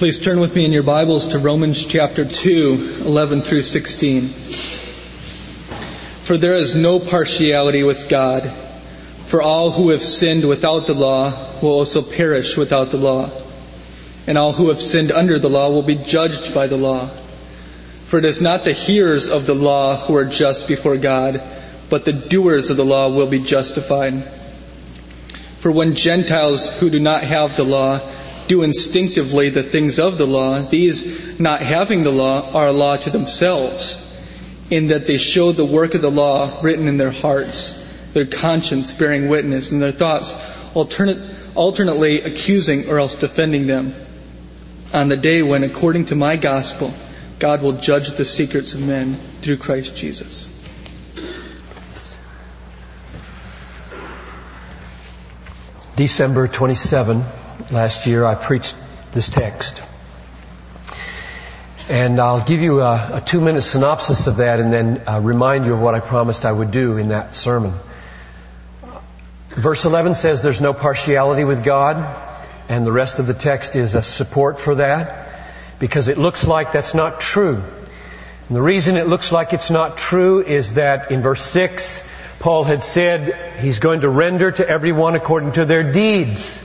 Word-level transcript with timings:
Please 0.00 0.18
turn 0.18 0.40
with 0.40 0.56
me 0.56 0.64
in 0.64 0.72
your 0.72 0.82
Bibles 0.82 1.26
to 1.26 1.38
Romans 1.38 1.84
chapter 1.84 2.24
2, 2.24 3.02
11 3.04 3.42
through 3.42 3.60
16. 3.60 4.28
For 6.22 6.38
there 6.38 6.54
is 6.54 6.74
no 6.74 6.98
partiality 6.98 7.82
with 7.82 8.08
God. 8.08 8.50
For 9.26 9.42
all 9.42 9.70
who 9.70 9.90
have 9.90 10.00
sinned 10.00 10.48
without 10.48 10.86
the 10.86 10.94
law 10.94 11.60
will 11.60 11.72
also 11.72 12.00
perish 12.00 12.56
without 12.56 12.92
the 12.92 12.96
law. 12.96 13.28
And 14.26 14.38
all 14.38 14.54
who 14.54 14.70
have 14.70 14.80
sinned 14.80 15.12
under 15.12 15.38
the 15.38 15.50
law 15.50 15.68
will 15.68 15.82
be 15.82 15.96
judged 15.96 16.54
by 16.54 16.66
the 16.66 16.78
law. 16.78 17.10
For 18.06 18.18
it 18.18 18.24
is 18.24 18.40
not 18.40 18.64
the 18.64 18.72
hearers 18.72 19.28
of 19.28 19.44
the 19.44 19.54
law 19.54 19.98
who 19.98 20.16
are 20.16 20.24
just 20.24 20.66
before 20.66 20.96
God, 20.96 21.42
but 21.90 22.06
the 22.06 22.14
doers 22.14 22.70
of 22.70 22.78
the 22.78 22.86
law 22.86 23.10
will 23.10 23.26
be 23.26 23.40
justified. 23.40 24.24
For 25.58 25.70
when 25.70 25.94
Gentiles 25.94 26.70
who 26.80 26.88
do 26.88 27.00
not 27.00 27.22
have 27.22 27.54
the 27.58 27.64
law 27.64 28.00
do 28.50 28.64
instinctively 28.64 29.48
the 29.48 29.62
things 29.62 30.00
of 30.00 30.18
the 30.18 30.26
law, 30.26 30.60
these 30.60 31.38
not 31.38 31.62
having 31.62 32.02
the 32.02 32.10
law 32.10 32.50
are 32.50 32.66
a 32.66 32.72
law 32.72 32.96
to 32.96 33.08
themselves, 33.08 34.04
in 34.70 34.88
that 34.88 35.06
they 35.06 35.18
show 35.18 35.52
the 35.52 35.64
work 35.64 35.94
of 35.94 36.02
the 36.02 36.10
law 36.10 36.60
written 36.60 36.88
in 36.88 36.96
their 36.96 37.12
hearts, 37.12 37.74
their 38.12 38.26
conscience 38.26 38.92
bearing 38.92 39.28
witness, 39.28 39.70
and 39.70 39.80
their 39.80 39.92
thoughts 39.92 40.36
alternate, 40.74 41.32
alternately 41.54 42.22
accusing 42.22 42.88
or 42.88 42.98
else 42.98 43.14
defending 43.14 43.68
them. 43.68 43.94
On 44.92 45.08
the 45.08 45.16
day 45.16 45.42
when, 45.42 45.62
according 45.62 46.06
to 46.06 46.16
my 46.16 46.34
gospel, 46.34 46.92
God 47.38 47.62
will 47.62 47.74
judge 47.74 48.14
the 48.14 48.24
secrets 48.24 48.74
of 48.74 48.84
men 48.84 49.16
through 49.42 49.58
Christ 49.58 49.94
Jesus. 49.94 50.50
December 55.94 56.48
27, 56.48 57.24
last 57.70 58.06
year, 58.06 58.24
I 58.24 58.34
preached 58.34 58.76
this 59.12 59.28
text. 59.28 59.82
And 61.88 62.20
I'll 62.20 62.44
give 62.44 62.60
you 62.60 62.80
a, 62.80 63.16
a 63.16 63.20
two 63.20 63.40
minute 63.40 63.62
synopsis 63.62 64.26
of 64.26 64.36
that 64.36 64.60
and 64.60 64.72
then 64.72 65.02
uh, 65.08 65.20
remind 65.20 65.66
you 65.66 65.72
of 65.72 65.80
what 65.80 65.94
I 65.94 66.00
promised 66.00 66.44
I 66.44 66.52
would 66.52 66.70
do 66.70 66.96
in 66.96 67.08
that 67.08 67.34
sermon. 67.34 67.72
Verse 69.48 69.84
11 69.84 70.14
says 70.14 70.42
there's 70.42 70.60
no 70.60 70.72
partiality 70.72 71.42
with 71.42 71.64
God, 71.64 71.96
and 72.68 72.86
the 72.86 72.92
rest 72.92 73.18
of 73.18 73.26
the 73.26 73.34
text 73.34 73.74
is 73.74 73.96
a 73.96 74.02
support 74.02 74.60
for 74.60 74.76
that, 74.76 75.28
because 75.80 76.06
it 76.06 76.18
looks 76.18 76.46
like 76.46 76.70
that's 76.70 76.94
not 76.94 77.18
true. 77.18 77.56
And 77.56 78.56
the 78.56 78.62
reason 78.62 78.96
it 78.96 79.08
looks 79.08 79.32
like 79.32 79.52
it's 79.52 79.70
not 79.70 79.96
true 79.96 80.40
is 80.40 80.74
that 80.74 81.10
in 81.10 81.20
verse 81.20 81.42
6, 81.42 82.04
Paul 82.38 82.62
had 82.62 82.84
said 82.84 83.58
he's 83.60 83.80
going 83.80 84.02
to 84.02 84.08
render 84.08 84.52
to 84.52 84.68
everyone 84.68 85.16
according 85.16 85.52
to 85.52 85.64
their 85.64 85.92
deeds. 85.92 86.62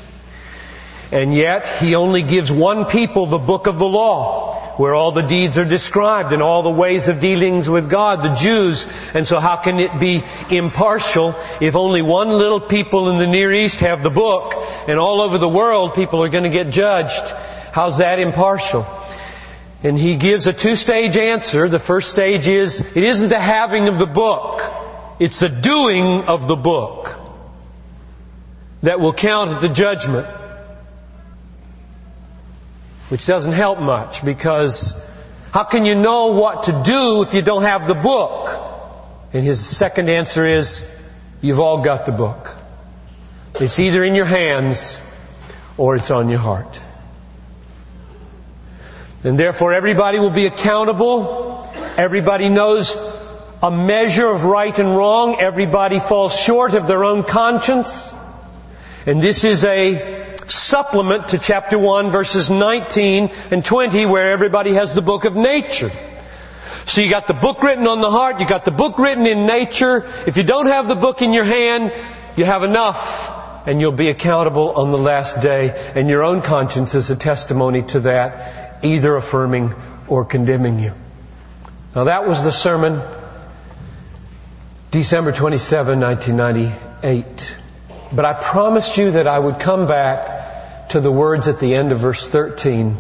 And 1.12 1.34
yet, 1.34 1.68
he 1.80 1.96
only 1.96 2.24
gives 2.24 2.52
one 2.52 2.86
people 2.86 3.28
the 3.28 3.38
book 3.38 3.68
of 3.68 3.78
the 3.78 3.86
law, 3.86 4.74
where 4.78 4.94
all 4.94 5.12
the 5.12 5.22
deeds 5.22 5.58
are 5.58 5.66
described 5.66 6.34
and 6.34 6.42
all 6.42 6.64
the 6.64 6.70
ways 6.70 7.08
of 7.08 7.20
dealings 7.20 7.70
with 7.70 7.90
God, 7.90 8.22
the 8.22 8.34
Jews. 8.34 8.88
And 9.14 9.28
so 9.28 9.40
how 9.40 9.56
can 9.58 9.80
it 9.80 10.00
be 10.00 10.24
impartial 10.50 11.36
if 11.62 11.76
only 11.76 12.02
one 12.02 12.30
little 12.30 12.60
people 12.60 13.10
in 13.10 13.18
the 13.18 13.28
Near 13.28 13.54
East 13.54 13.80
have 13.80 14.04
the 14.04 14.10
book 14.10 14.56
and 14.88 15.00
all 15.00 15.22
over 15.22 15.38
the 15.38 15.48
world 15.48 15.96
people 15.96 16.24
are 16.24 16.30
going 16.30 16.44
to 16.44 16.50
get 16.50 16.72
judged? 16.72 17.24
How's 17.72 18.00
that 18.00 18.20
impartial? 18.20 18.86
And 19.84 19.98
he 19.98 20.16
gives 20.16 20.48
a 20.48 20.54
two-stage 20.54 21.16
answer. 21.16 21.70
The 21.70 21.80
first 21.80 22.10
stage 22.10 22.48
is, 22.48 22.80
it 22.98 23.04
isn't 23.04 23.30
the 23.30 23.40
having 23.40 23.88
of 23.88 24.00
the 24.00 24.08
book. 24.08 24.62
It's 25.20 25.40
the 25.40 25.50
doing 25.50 26.24
of 26.26 26.48
the 26.48 26.56
book 26.56 27.16
that 28.82 29.00
will 29.00 29.14
count 29.14 29.52
at 29.52 29.62
the 29.62 29.70
judgment. 29.70 30.28
Which 33.10 33.26
doesn't 33.26 33.54
help 33.54 33.80
much 33.80 34.26
because 34.26 35.00
how 35.52 35.64
can 35.64 35.86
you 35.86 35.96
know 35.96 36.28
what 36.34 36.64
to 36.64 36.82
do 36.84 37.22
if 37.22 37.34
you 37.34 37.42
don't 37.42 37.64
have 37.64 37.88
the 37.88 37.94
book? 37.94 38.50
And 39.32 39.44
his 39.44 39.66
second 39.66 40.10
answer 40.10 40.46
is, 40.46 40.90
you've 41.42 41.60
all 41.60 41.82
got 41.84 42.06
the 42.06 42.12
book. 42.12 42.56
It's 43.60 43.80
either 43.80 44.04
in 44.04 44.16
your 44.16 44.26
hands 44.26 45.00
or 45.78 45.96
it's 45.96 46.12
on 46.12 46.30
your 46.30 46.40
heart. 46.40 46.82
And 49.24 49.40
therefore 49.40 49.74
everybody 49.74 50.20
will 50.20 50.30
be 50.30 50.46
accountable. 50.46 51.72
Everybody 51.98 52.50
knows 52.50 52.96
a 53.64 53.72
measure 53.72 54.28
of 54.28 54.46
right 54.46 54.78
and 54.78 54.96
wrong. 54.96 55.38
Everybody 55.40 56.00
falls 56.00 56.40
short 56.40 56.74
of 56.74 56.88
their 56.88 57.04
own 57.04 57.24
conscience. 57.24 58.16
And 59.06 59.22
this 59.22 59.44
is 59.44 59.64
a 59.64 60.25
supplement 60.48 61.30
to 61.30 61.40
chapter 61.40 61.78
1 61.78 62.12
verses 62.12 62.50
19 62.50 63.32
and 63.52 63.64
20 63.64 64.06
where 64.06 64.32
everybody 64.32 64.74
has 64.74 64.94
the 64.94 65.02
book 65.02 65.26
of 65.26 65.36
nature. 65.36 65.92
So 66.86 67.02
you 67.02 67.10
got 67.10 67.28
the 67.28 67.34
book 67.34 67.64
written 67.64 67.88
on 67.88 68.02
the 68.02 68.12
heart, 68.12 68.40
you 68.40 68.48
got 68.48 68.64
the 68.64 68.72
book 68.72 69.00
written 69.00 69.26
in 69.26 69.48
nature. 69.48 70.06
If 70.28 70.38
you 70.38 70.44
don't 70.44 70.68
have 70.68 70.88
the 70.88 70.96
book 70.96 71.22
in 71.22 71.34
your 71.34 71.44
hand, 71.44 71.94
you 72.36 72.46
have 72.46 72.64
enough 72.64 73.32
and 73.68 73.82
you'll 73.82 73.92
be 73.92 74.10
accountable 74.10 74.72
on 74.72 74.92
the 74.92 74.98
last 74.98 75.42
day 75.42 75.92
and 75.96 76.10
your 76.10 76.24
own 76.24 76.42
conscience 76.42 76.94
is 76.94 77.10
a 77.10 77.16
testimony 77.16 77.82
to 77.82 78.02
that, 78.02 78.84
either 78.84 79.16
affirming 79.16 79.74
or 80.08 80.26
condemning 80.26 80.80
you. 80.80 80.94
Now 81.96 82.04
that 82.04 82.28
was 82.28 82.44
the 82.44 82.52
sermon 82.52 83.02
December 84.92 85.34
27, 85.34 86.00
1998. 86.00 87.58
But 88.14 88.24
I 88.24 88.34
promised 88.34 88.98
you 88.98 89.12
that 89.12 89.28
I 89.28 89.38
would 89.38 89.60
come 89.60 89.88
back 89.88 90.35
to 90.90 91.00
the 91.00 91.12
words 91.12 91.48
at 91.48 91.60
the 91.60 91.76
end 91.76 91.92
of 91.92 92.00
verse 92.00 92.28
13. 92.28 92.96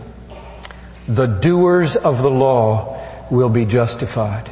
The 1.07 1.28
doers 1.28 1.96
of 1.96 2.22
the 2.22 2.29
law 2.29 3.00
will 3.29 3.50
be 3.50 3.66
justified. 3.66 4.51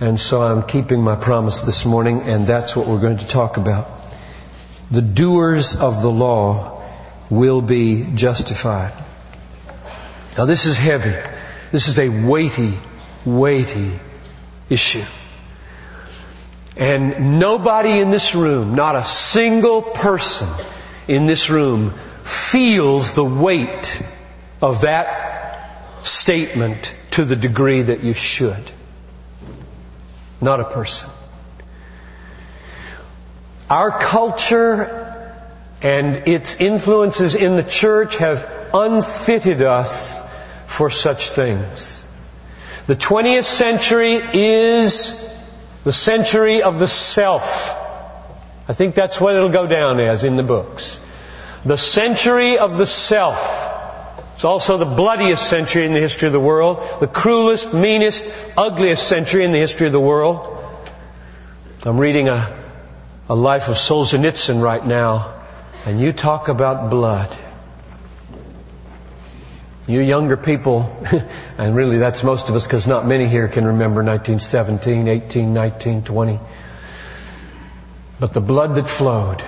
And 0.00 0.20
so 0.20 0.42
I'm 0.42 0.64
keeping 0.64 1.02
my 1.02 1.16
promise 1.16 1.62
this 1.62 1.86
morning, 1.86 2.22
and 2.22 2.46
that's 2.46 2.76
what 2.76 2.86
we're 2.86 3.00
going 3.00 3.18
to 3.18 3.26
talk 3.26 3.56
about. 3.56 3.88
The 4.90 5.02
doers 5.02 5.80
of 5.80 6.02
the 6.02 6.10
law 6.10 6.82
will 7.30 7.62
be 7.62 8.06
justified. 8.14 8.92
Now 10.36 10.44
this 10.44 10.66
is 10.66 10.76
heavy. 10.76 11.16
This 11.72 11.88
is 11.88 11.98
a 11.98 12.08
weighty, 12.08 12.74
weighty 13.24 13.98
issue. 14.68 15.04
And 16.76 17.38
nobody 17.38 18.00
in 18.00 18.10
this 18.10 18.34
room, 18.34 18.74
not 18.74 18.96
a 18.96 19.04
single 19.04 19.80
person 19.80 20.48
in 21.08 21.26
this 21.26 21.48
room 21.48 21.94
feels 22.26 23.14
the 23.14 23.24
weight 23.24 24.02
of 24.60 24.82
that 24.82 26.04
statement 26.04 26.94
to 27.12 27.24
the 27.24 27.36
degree 27.36 27.82
that 27.82 28.02
you 28.02 28.14
should. 28.14 28.70
Not 30.40 30.60
a 30.60 30.64
person. 30.64 31.10
Our 33.70 33.90
culture 33.98 35.32
and 35.82 36.28
its 36.28 36.60
influences 36.60 37.34
in 37.34 37.56
the 37.56 37.62
church 37.62 38.16
have 38.16 38.70
unfitted 38.72 39.62
us 39.62 40.26
for 40.66 40.90
such 40.90 41.30
things. 41.30 42.02
The 42.86 42.96
20th 42.96 43.44
century 43.44 44.16
is 44.16 45.22
the 45.84 45.92
century 45.92 46.62
of 46.62 46.78
the 46.78 46.88
self. 46.88 47.74
I 48.68 48.72
think 48.72 48.94
that's 48.94 49.20
what 49.20 49.36
it'll 49.36 49.48
go 49.48 49.66
down 49.66 50.00
as 50.00 50.24
in 50.24 50.36
the 50.36 50.42
books. 50.42 51.00
The 51.66 51.76
century 51.76 52.58
of 52.58 52.78
the 52.78 52.86
self. 52.86 53.72
It's 54.36 54.44
also 54.44 54.76
the 54.76 54.84
bloodiest 54.84 55.50
century 55.50 55.84
in 55.84 55.94
the 55.94 55.98
history 55.98 56.28
of 56.28 56.32
the 56.32 56.38
world, 56.38 56.78
the 57.00 57.08
cruelest, 57.08 57.74
meanest, 57.74 58.24
ugliest 58.56 59.08
century 59.08 59.44
in 59.44 59.50
the 59.50 59.58
history 59.58 59.86
of 59.86 59.92
the 59.92 60.00
world. 60.00 60.62
I'm 61.84 61.98
reading 61.98 62.28
a, 62.28 62.56
a 63.28 63.34
life 63.34 63.66
of 63.66 63.74
Solzhenitsyn 63.74 64.62
right 64.62 64.86
now, 64.86 65.34
and 65.84 66.00
you 66.00 66.12
talk 66.12 66.46
about 66.46 66.88
blood. 66.88 67.36
You 69.88 70.00
younger 70.00 70.36
people, 70.36 70.96
and 71.58 71.74
really 71.74 71.98
that's 71.98 72.22
most 72.22 72.48
of 72.48 72.54
us 72.54 72.64
because 72.64 72.86
not 72.86 73.08
many 73.08 73.26
here 73.26 73.48
can 73.48 73.64
remember 73.64 74.04
1917, 74.04 75.08
18, 75.08 75.52
19, 75.52 76.02
20. 76.04 76.38
But 78.20 78.32
the 78.32 78.40
blood 78.40 78.76
that 78.76 78.88
flowed 78.88 79.42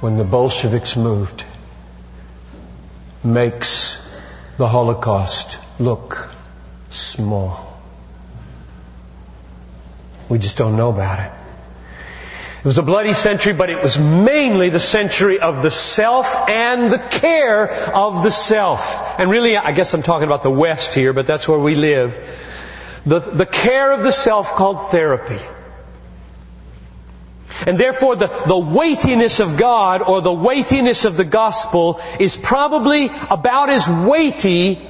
when 0.00 0.16
the 0.16 0.24
Bolsheviks 0.24 0.96
moved 0.96 1.44
makes 3.24 4.04
the 4.56 4.68
Holocaust 4.68 5.58
look 5.80 6.28
small. 6.90 7.80
We 10.28 10.38
just 10.38 10.56
don't 10.56 10.76
know 10.76 10.90
about 10.90 11.20
it. 11.20 11.32
It 12.58 12.64
was 12.64 12.78
a 12.78 12.82
bloody 12.82 13.12
century, 13.12 13.52
but 13.52 13.70
it 13.70 13.82
was 13.82 13.98
mainly 13.98 14.68
the 14.68 14.80
century 14.80 15.38
of 15.38 15.62
the 15.62 15.70
self 15.70 16.48
and 16.48 16.92
the 16.92 16.98
care 16.98 17.70
of 17.94 18.22
the 18.22 18.32
self. 18.32 19.18
And 19.18 19.30
really, 19.30 19.56
I 19.56 19.72
guess 19.72 19.94
I'm 19.94 20.02
talking 20.02 20.26
about 20.26 20.42
the 20.42 20.50
West 20.50 20.92
here, 20.92 21.12
but 21.12 21.26
that's 21.26 21.48
where 21.48 21.58
we 21.58 21.76
live. 21.76 22.18
The, 23.06 23.20
the 23.20 23.46
care 23.46 23.92
of 23.92 24.02
the 24.02 24.12
self 24.12 24.54
called 24.54 24.90
therapy. 24.90 25.38
And 27.66 27.78
therefore 27.78 28.16
the, 28.16 28.28
the 28.46 28.58
weightiness 28.58 29.40
of 29.40 29.56
God 29.56 30.02
or 30.02 30.20
the 30.20 30.32
weightiness 30.32 31.04
of 31.04 31.16
the 31.16 31.24
gospel 31.24 32.00
is 32.20 32.36
probably 32.36 33.10
about 33.30 33.70
as 33.70 33.88
weighty 33.88 34.80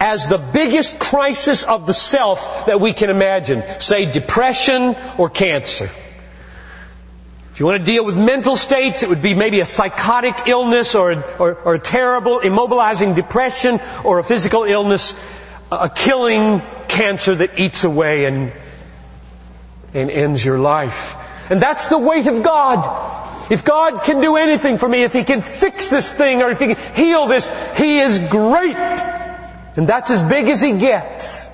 as 0.00 0.28
the 0.28 0.38
biggest 0.38 0.98
crisis 0.98 1.64
of 1.64 1.86
the 1.86 1.94
self 1.94 2.66
that 2.66 2.80
we 2.80 2.92
can 2.92 3.10
imagine. 3.10 3.62
Say 3.80 4.10
depression 4.10 4.96
or 5.16 5.28
cancer. 5.28 5.90
If 7.52 7.60
you 7.60 7.66
want 7.66 7.84
to 7.84 7.92
deal 7.92 8.04
with 8.04 8.16
mental 8.16 8.54
states, 8.54 9.02
it 9.02 9.08
would 9.08 9.22
be 9.22 9.34
maybe 9.34 9.58
a 9.58 9.66
psychotic 9.66 10.46
illness 10.46 10.94
or, 10.94 11.24
or, 11.40 11.54
or 11.54 11.74
a 11.74 11.78
terrible 11.80 12.38
immobilizing 12.38 13.16
depression 13.16 13.80
or 14.04 14.20
a 14.20 14.24
physical 14.24 14.62
illness, 14.62 15.16
a 15.72 15.90
killing 15.90 16.62
cancer 16.86 17.34
that 17.34 17.58
eats 17.58 17.82
away 17.82 18.26
and, 18.26 18.52
and 19.92 20.10
ends 20.10 20.44
your 20.44 20.60
life. 20.60 21.16
And 21.50 21.60
that's 21.62 21.86
the 21.86 21.98
weight 21.98 22.26
of 22.26 22.42
God. 22.42 23.50
If 23.50 23.64
God 23.64 24.02
can 24.02 24.20
do 24.20 24.36
anything 24.36 24.76
for 24.78 24.88
me, 24.88 25.02
if 25.04 25.12
He 25.12 25.24
can 25.24 25.40
fix 25.40 25.88
this 25.88 26.12
thing 26.12 26.42
or 26.42 26.50
if 26.50 26.58
He 26.58 26.74
can 26.74 26.94
heal 26.94 27.26
this, 27.26 27.50
He 27.76 28.00
is 28.00 28.18
great. 28.18 28.76
And 28.76 29.86
that's 29.86 30.10
as 30.10 30.22
big 30.22 30.48
as 30.48 30.60
He 30.60 30.78
gets. 30.78 31.48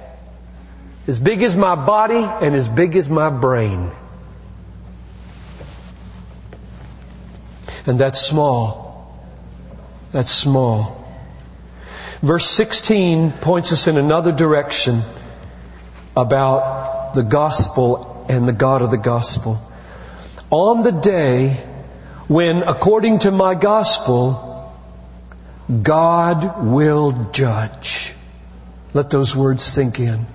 As 1.07 1.21
big 1.21 1.43
as 1.43 1.57
my 1.57 1.75
body 1.75 2.25
and 2.25 2.55
as 2.55 2.69
big 2.69 2.97
as 2.97 3.09
my 3.09 3.31
brain. 3.31 3.91
And 7.87 7.99
that's 7.99 8.21
small. 8.21 9.15
That's 10.11 10.31
small. 10.31 11.05
Verse 12.23 12.47
16 12.47 13.33
points 13.33 13.73
us 13.73 13.87
in 13.87 13.99
another 13.99 14.33
direction 14.33 15.03
about 16.17 17.13
the 17.15 17.23
gospel 17.23 18.25
and 18.29 18.49
the 18.49 18.53
God 18.53 18.81
of 18.81 18.91
the 18.91 18.97
gospel. 18.97 19.61
On 20.55 20.85
the 20.85 20.93
day 20.93 21.49
when, 22.29 22.63
according 22.63 23.19
to 23.21 23.33
my 23.33 23.57
gospel, 23.57 24.73
God 25.83 26.65
will 26.65 27.31
judge. 27.33 28.15
Let 28.93 29.11
those 29.11 29.35
words 29.35 29.65
sink 29.65 29.99
in. 29.99 30.27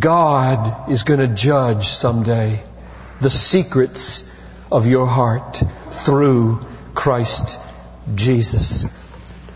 God 0.00 0.90
is 0.90 1.04
going 1.04 1.20
to 1.20 1.28
judge 1.28 1.86
someday 1.86 2.60
the 3.20 3.30
secrets 3.30 4.28
of 4.72 4.86
your 4.86 5.06
heart 5.06 5.62
through 5.88 6.66
Christ 6.92 7.60
Jesus. 8.12 8.90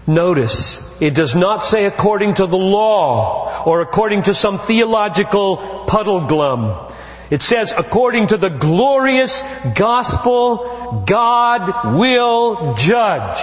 Notice, 0.06 1.02
it 1.02 1.16
does 1.16 1.34
not 1.34 1.64
say 1.64 1.86
according 1.86 2.34
to 2.34 2.46
the 2.46 2.56
law 2.56 3.64
or 3.64 3.80
according 3.80 4.22
to 4.30 4.32
some 4.34 4.58
theological 4.58 5.56
puddle 5.88 6.20
glum. 6.28 6.94
It 7.30 7.42
says 7.42 7.74
according 7.76 8.28
to 8.28 8.36
the 8.36 8.48
glorious 8.48 9.42
gospel, 9.74 11.04
God 11.06 11.96
will 11.96 12.74
judge. 12.74 13.38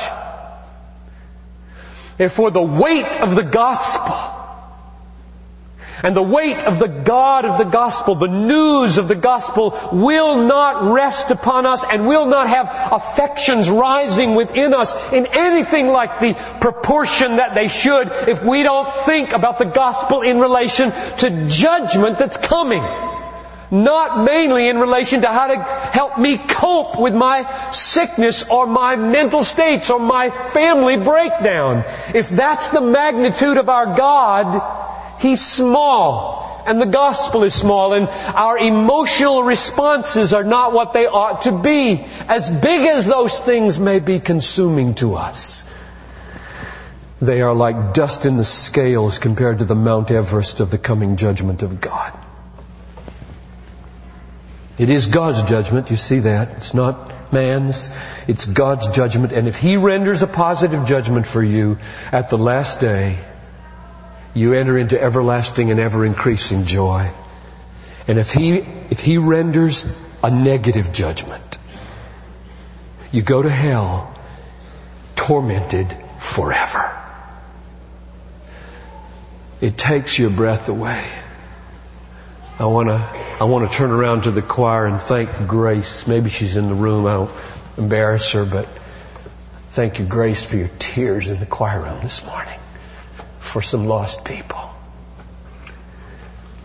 Therefore, 2.18 2.50
the 2.50 2.64
weight 2.64 3.20
of 3.22 3.36
the 3.36 3.44
gospel 3.44 4.36
and 6.04 6.16
the 6.16 6.22
weight 6.22 6.64
of 6.64 6.78
the 6.80 6.88
God 6.88 7.46
of 7.46 7.58
the 7.58 7.66
gospel, 7.66 8.16
the 8.16 8.28
news 8.28 8.98
of 8.98 9.08
the 9.08 9.16
gospel 9.16 9.78
will 9.92 10.46
not 10.46 10.92
rest 10.92 11.32
upon 11.32 11.66
us 11.66 11.86
and 11.90 12.08
will 12.08 12.26
not 12.26 12.48
have 12.48 12.70
affections 12.92 13.70
rising 13.70 14.36
within 14.36 14.74
us 14.74 14.96
in 15.12 15.26
anything 15.28 15.88
like 15.88 16.20
the 16.20 16.34
proportion 16.60 17.38
that 17.38 17.56
they 17.56 17.68
should 17.68 18.12
if 18.28 18.44
we 18.44 18.64
don't 18.64 18.96
think 18.98 19.32
about 19.32 19.58
the 19.58 19.66
gospel 19.66 20.22
in 20.22 20.40
relation 20.40 20.92
to 20.92 21.48
judgment 21.48 22.18
that's 22.18 22.38
coming. 22.38 22.84
Not 23.72 24.24
mainly 24.24 24.70
in 24.70 24.80
relation 24.80 25.22
to 25.22 25.28
how 25.28 25.48
to 25.48 25.62
help 25.62 26.20
me 26.20 26.38
cope 26.38 27.00
with 27.00 27.16
my 27.16 27.52
sickness 27.72 28.48
or 28.48 28.68
my 28.68 28.96
mental 28.96 29.44
states 29.44 29.90
or 29.90 30.00
my 30.00 30.30
family 30.30 30.98
breakdown. 30.98 31.84
If 32.14 32.30
that's 32.30 32.70
the 32.70 32.82
magnitude 32.82 33.58
of 33.58 33.70
our 33.70 33.96
God, 33.96 35.20
He's 35.20 35.42
small. 35.42 36.44
And 36.68 36.82
the 36.82 36.88
gospel 36.88 37.44
is 37.44 37.54
small 37.54 37.94
and 37.94 38.08
our 38.34 38.58
emotional 38.58 39.44
responses 39.44 40.34
are 40.34 40.44
not 40.44 40.74
what 40.74 40.94
they 40.94 41.06
ought 41.06 41.44
to 41.44 41.52
be. 41.52 42.06
As 42.28 42.50
big 42.50 42.88
as 42.88 43.06
those 43.06 43.40
things 43.40 43.80
may 43.80 44.00
be 44.00 44.20
consuming 44.20 44.96
to 44.96 45.14
us. 45.14 45.64
They 47.22 47.42
are 47.42 47.54
like 47.54 47.94
dust 47.94 48.26
in 48.26 48.36
the 48.36 48.44
scales 48.44 49.20
compared 49.20 49.60
to 49.60 49.66
the 49.66 49.76
Mount 49.76 50.10
Everest 50.10 50.60
of 50.60 50.72
the 50.72 50.80
coming 50.80 51.18
judgment 51.18 51.62
of 51.62 51.80
God. 51.80 52.14
It 54.78 54.90
is 54.90 55.08
God's 55.08 55.44
judgment, 55.44 55.90
you 55.90 55.96
see 55.96 56.20
that. 56.20 56.50
It's 56.58 56.74
not 56.74 57.32
man's. 57.32 57.96
It's 58.28 58.46
God's 58.46 58.88
judgment. 58.90 59.32
And 59.32 59.48
if 59.48 59.58
He 59.58 59.78
renders 59.78 60.22
a 60.22 60.28
positive 60.28 60.86
judgment 60.86 61.28
for 61.28 61.42
you 61.42 61.78
at 62.12 62.30
the 62.30 62.38
last 62.38 62.82
day, 62.82 63.20
you 64.36 64.54
enter 64.54 64.78
into 64.78 65.02
everlasting 65.02 65.72
and 65.72 65.80
ever 65.80 66.06
increasing 66.06 66.66
joy. 66.66 67.10
And 68.08 68.20
if 68.20 68.32
he, 68.32 68.58
if 68.58 69.00
he 69.00 69.18
renders 69.18 69.86
a 70.22 70.30
negative 70.30 70.94
judgment, 70.94 71.58
you 73.12 73.22
go 73.22 73.42
to 73.42 73.50
hell 73.50 74.14
tormented 75.16 75.96
forever. 76.20 77.02
It 79.62 79.78
takes 79.78 80.20
your 80.20 80.30
breath 80.30 80.70
away. 80.70 81.04
I 82.58 82.68
want 82.68 82.88
to, 82.88 82.96
I 82.96 83.44
want 83.44 83.70
to 83.70 83.78
turn 83.78 83.92
around 83.92 84.24
to 84.24 84.32
the 84.32 84.42
choir 84.42 84.86
and 84.86 85.02
thank 85.02 85.30
Grace. 85.46 86.08
Maybe 86.08 86.30
she's 86.30 86.56
in 86.56 86.70
the 86.70 86.74
room. 86.74 87.06
I 87.06 87.14
don't 87.14 87.32
embarrass 87.78 88.32
her, 88.32 88.46
but 88.46 88.66
thank 89.72 90.00
you, 90.00 90.06
Grace, 90.06 90.42
for 90.42 90.56
your 90.56 90.70
tears 90.80 91.30
in 91.30 91.42
the 91.42 91.46
choir 91.46 91.82
room 91.82 92.00
this 92.02 92.26
morning 92.26 92.58
for 93.40 93.62
some 93.62 93.88
lost 93.88 94.24
people. 94.24 94.74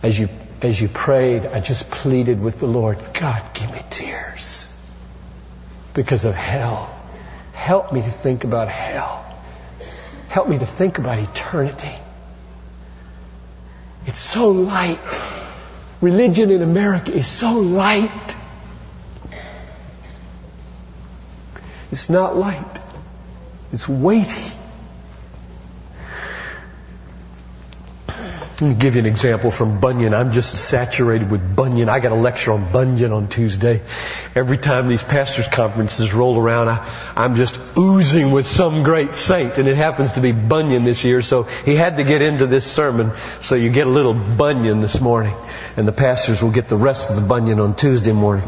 As 0.01 0.17
you, 0.17 0.29
as 0.61 0.79
you 0.79 0.87
prayed, 0.87 1.45
I 1.45 1.59
just 1.59 1.91
pleaded 1.91 2.41
with 2.41 2.61
the 2.61 2.67
Lord, 2.67 2.97
God, 3.13 3.43
give 3.53 3.69
me 3.69 3.81
tears 3.89 4.73
because 5.93 6.23
of 6.23 6.35
hell. 6.35 6.89
Help 7.51 7.91
me 7.91 8.01
to 8.01 8.11
think 8.11 8.45
about 8.45 8.69
hell. 8.69 9.25
Help 10.29 10.47
me 10.47 10.57
to 10.57 10.65
think 10.65 10.99
about 10.99 11.19
eternity. 11.19 11.91
It's 14.05 14.21
so 14.21 14.51
light. 14.51 14.99
Religion 16.01 16.49
in 16.49 16.61
America 16.61 17.13
is 17.13 17.27
so 17.27 17.59
light. 17.59 18.35
It's 21.91 22.09
not 22.09 22.35
light. 22.35 22.79
It's 23.71 23.87
weighty. 23.87 24.57
Let 28.61 28.67
me 28.67 28.75
give 28.75 28.93
you 28.93 28.99
an 28.99 29.07
example 29.07 29.49
from 29.49 29.79
Bunyan. 29.79 30.13
I'm 30.13 30.33
just 30.33 30.53
saturated 30.53 31.31
with 31.31 31.55
Bunyan. 31.55 31.89
I 31.89 31.99
got 31.99 32.11
a 32.11 32.15
lecture 32.15 32.51
on 32.51 32.71
Bunyan 32.71 33.11
on 33.11 33.27
Tuesday. 33.27 33.81
Every 34.35 34.59
time 34.59 34.87
these 34.87 35.01
pastors' 35.01 35.47
conferences 35.47 36.13
roll 36.13 36.37
around, 36.37 36.69
I, 36.69 36.87
I'm 37.15 37.35
just 37.37 37.59
oozing 37.75 38.31
with 38.31 38.45
some 38.45 38.83
great 38.83 39.15
saint, 39.15 39.57
and 39.57 39.67
it 39.67 39.77
happens 39.77 40.11
to 40.11 40.21
be 40.21 40.31
Bunyan 40.31 40.83
this 40.83 41.03
year, 41.03 41.23
so 41.23 41.43
he 41.43 41.75
had 41.75 41.97
to 41.97 42.03
get 42.03 42.21
into 42.21 42.45
this 42.45 42.71
sermon, 42.71 43.13
so 43.39 43.55
you 43.55 43.71
get 43.71 43.87
a 43.87 43.89
little 43.89 44.13
Bunyan 44.13 44.79
this 44.79 45.01
morning, 45.01 45.33
and 45.75 45.87
the 45.87 45.91
pastors 45.91 46.43
will 46.43 46.51
get 46.51 46.67
the 46.67 46.77
rest 46.77 47.09
of 47.09 47.15
the 47.15 47.23
Bunyan 47.23 47.59
on 47.59 47.75
Tuesday 47.75 48.11
morning. 48.11 48.47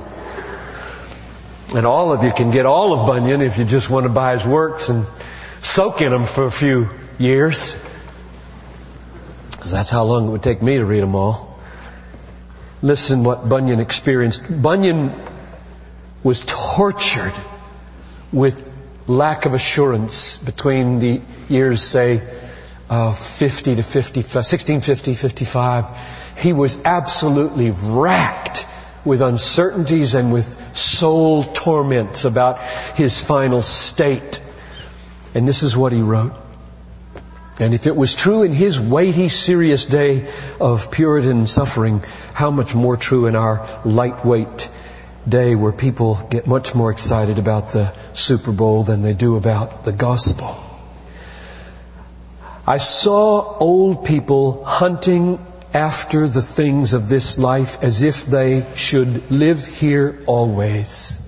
And 1.73 1.87
all 1.87 2.13
of 2.13 2.21
you 2.21 2.31
can 2.31 2.51
get 2.51 2.67
all 2.67 2.99
of 2.99 3.07
Bunyan 3.07 3.41
if 3.41 3.57
you 3.57 3.65
just 3.65 3.89
want 3.89 4.03
to 4.03 4.11
buy 4.11 4.33
his 4.33 4.45
works 4.45 4.89
and 4.89 5.07
soak 5.63 6.03
in 6.03 6.11
them 6.11 6.25
for 6.25 6.45
a 6.45 6.51
few 6.51 6.91
years. 7.17 7.82
Because 9.63 9.71
that's 9.71 9.89
how 9.89 10.03
long 10.03 10.27
it 10.27 10.31
would 10.31 10.43
take 10.43 10.61
me 10.61 10.75
to 10.75 10.83
read 10.83 10.99
them 10.99 11.15
all. 11.15 11.57
Listen 12.81 13.23
what 13.23 13.47
Bunyan 13.47 13.79
experienced. 13.79 14.43
Bunyan 14.61 15.13
was 16.21 16.43
tortured 16.45 17.31
with 18.33 18.69
lack 19.07 19.45
of 19.45 19.53
assurance 19.53 20.37
between 20.37 20.99
the 20.99 21.21
years, 21.47 21.81
say, 21.81 22.21
uh, 22.89 23.13
50 23.13 23.75
to 23.75 23.83
55, 23.83 24.35
1650, 24.35 25.13
55. 25.13 26.33
He 26.39 26.51
was 26.51 26.77
absolutely 26.83 27.71
racked 27.71 28.67
with 29.05 29.21
uncertainties 29.21 30.13
and 30.13 30.33
with 30.33 30.75
soul 30.75 31.41
torments 31.41 32.25
about 32.25 32.59
his 32.97 33.23
final 33.23 33.61
state. 33.61 34.41
And 35.33 35.47
this 35.47 35.63
is 35.63 35.77
what 35.77 35.93
he 35.93 36.01
wrote. 36.01 36.33
And 37.59 37.73
if 37.73 37.85
it 37.85 37.95
was 37.95 38.15
true 38.15 38.43
in 38.43 38.51
his 38.51 38.79
weighty, 38.79 39.29
serious 39.29 39.85
day 39.85 40.27
of 40.59 40.91
Puritan 40.91 41.45
suffering, 41.45 42.03
how 42.33 42.49
much 42.49 42.73
more 42.73 42.97
true 42.97 43.27
in 43.27 43.35
our 43.35 43.67
lightweight 43.85 44.69
day 45.27 45.55
where 45.55 45.71
people 45.71 46.15
get 46.29 46.47
much 46.47 46.73
more 46.73 46.91
excited 46.91 47.37
about 47.39 47.71
the 47.71 47.93
Super 48.13 48.51
Bowl 48.51 48.83
than 48.83 49.03
they 49.03 49.13
do 49.13 49.35
about 49.35 49.85
the 49.85 49.91
gospel. 49.91 50.63
I 52.65 52.77
saw 52.77 53.57
old 53.59 54.05
people 54.05 54.63
hunting 54.63 55.45
after 55.73 56.27
the 56.27 56.41
things 56.41 56.93
of 56.93 57.09
this 57.09 57.37
life 57.37 57.83
as 57.83 58.03
if 58.03 58.25
they 58.25 58.65
should 58.75 59.29
live 59.31 59.65
here 59.65 60.23
always. 60.27 61.19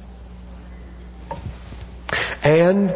And 2.44 2.94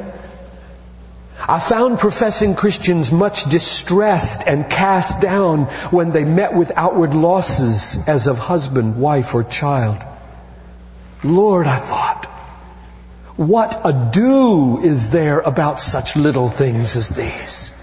I 1.47 1.59
found 1.59 1.99
professing 1.99 2.55
Christians 2.55 3.11
much 3.11 3.45
distressed 3.45 4.47
and 4.47 4.69
cast 4.69 5.21
down 5.21 5.65
when 5.91 6.11
they 6.11 6.25
met 6.25 6.53
with 6.53 6.71
outward 6.75 7.13
losses 7.13 8.07
as 8.07 8.27
of 8.27 8.37
husband, 8.37 8.97
wife, 8.97 9.33
or 9.33 9.43
child. 9.43 10.03
Lord, 11.23 11.67
I 11.67 11.77
thought, 11.77 12.25
what 13.35 13.81
ado 13.85 14.81
is 14.81 15.11
there 15.11 15.39
about 15.39 15.79
such 15.79 16.17
little 16.17 16.49
things 16.49 16.95
as 16.97 17.09
these? 17.09 17.75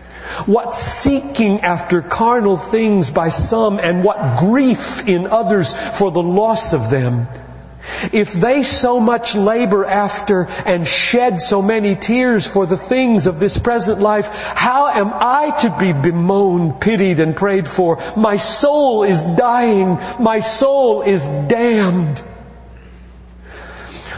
What 0.45 0.75
seeking 0.75 1.63
after 1.63 2.03
carnal 2.03 2.59
things 2.59 3.11
by 3.11 3.31
some 3.31 3.79
and 3.79 4.05
what 4.05 4.39
grief 4.39 5.09
in 5.09 5.27
others 5.27 5.73
for 5.73 6.11
the 6.11 6.23
loss 6.23 6.75
of 6.75 6.91
them? 6.91 7.27
If 8.13 8.33
they 8.33 8.63
so 8.63 9.01
much 9.01 9.35
labor 9.35 9.85
after 9.85 10.49
and 10.65 10.87
shed 10.87 11.41
so 11.41 11.63
many 11.63 11.97
tears 11.97 12.47
for 12.47 12.67
the 12.67 12.77
things 12.77 13.27
of 13.27 13.39
this 13.39 13.59
present 13.59 14.01
life, 14.01 14.29
how 14.29 14.89
am 14.89 15.11
I 15.13 15.51
to 15.61 15.77
be 15.79 15.93
bemoaned, 15.93 16.81
pitied, 16.81 17.21
and 17.21 17.37
prayed 17.37 17.69
for? 17.69 18.03
My 18.17 18.37
soul 18.37 19.03
is 19.03 19.23
dying. 19.23 19.99
My 20.19 20.41
soul 20.41 21.03
is 21.03 21.27
damned. 21.27 22.23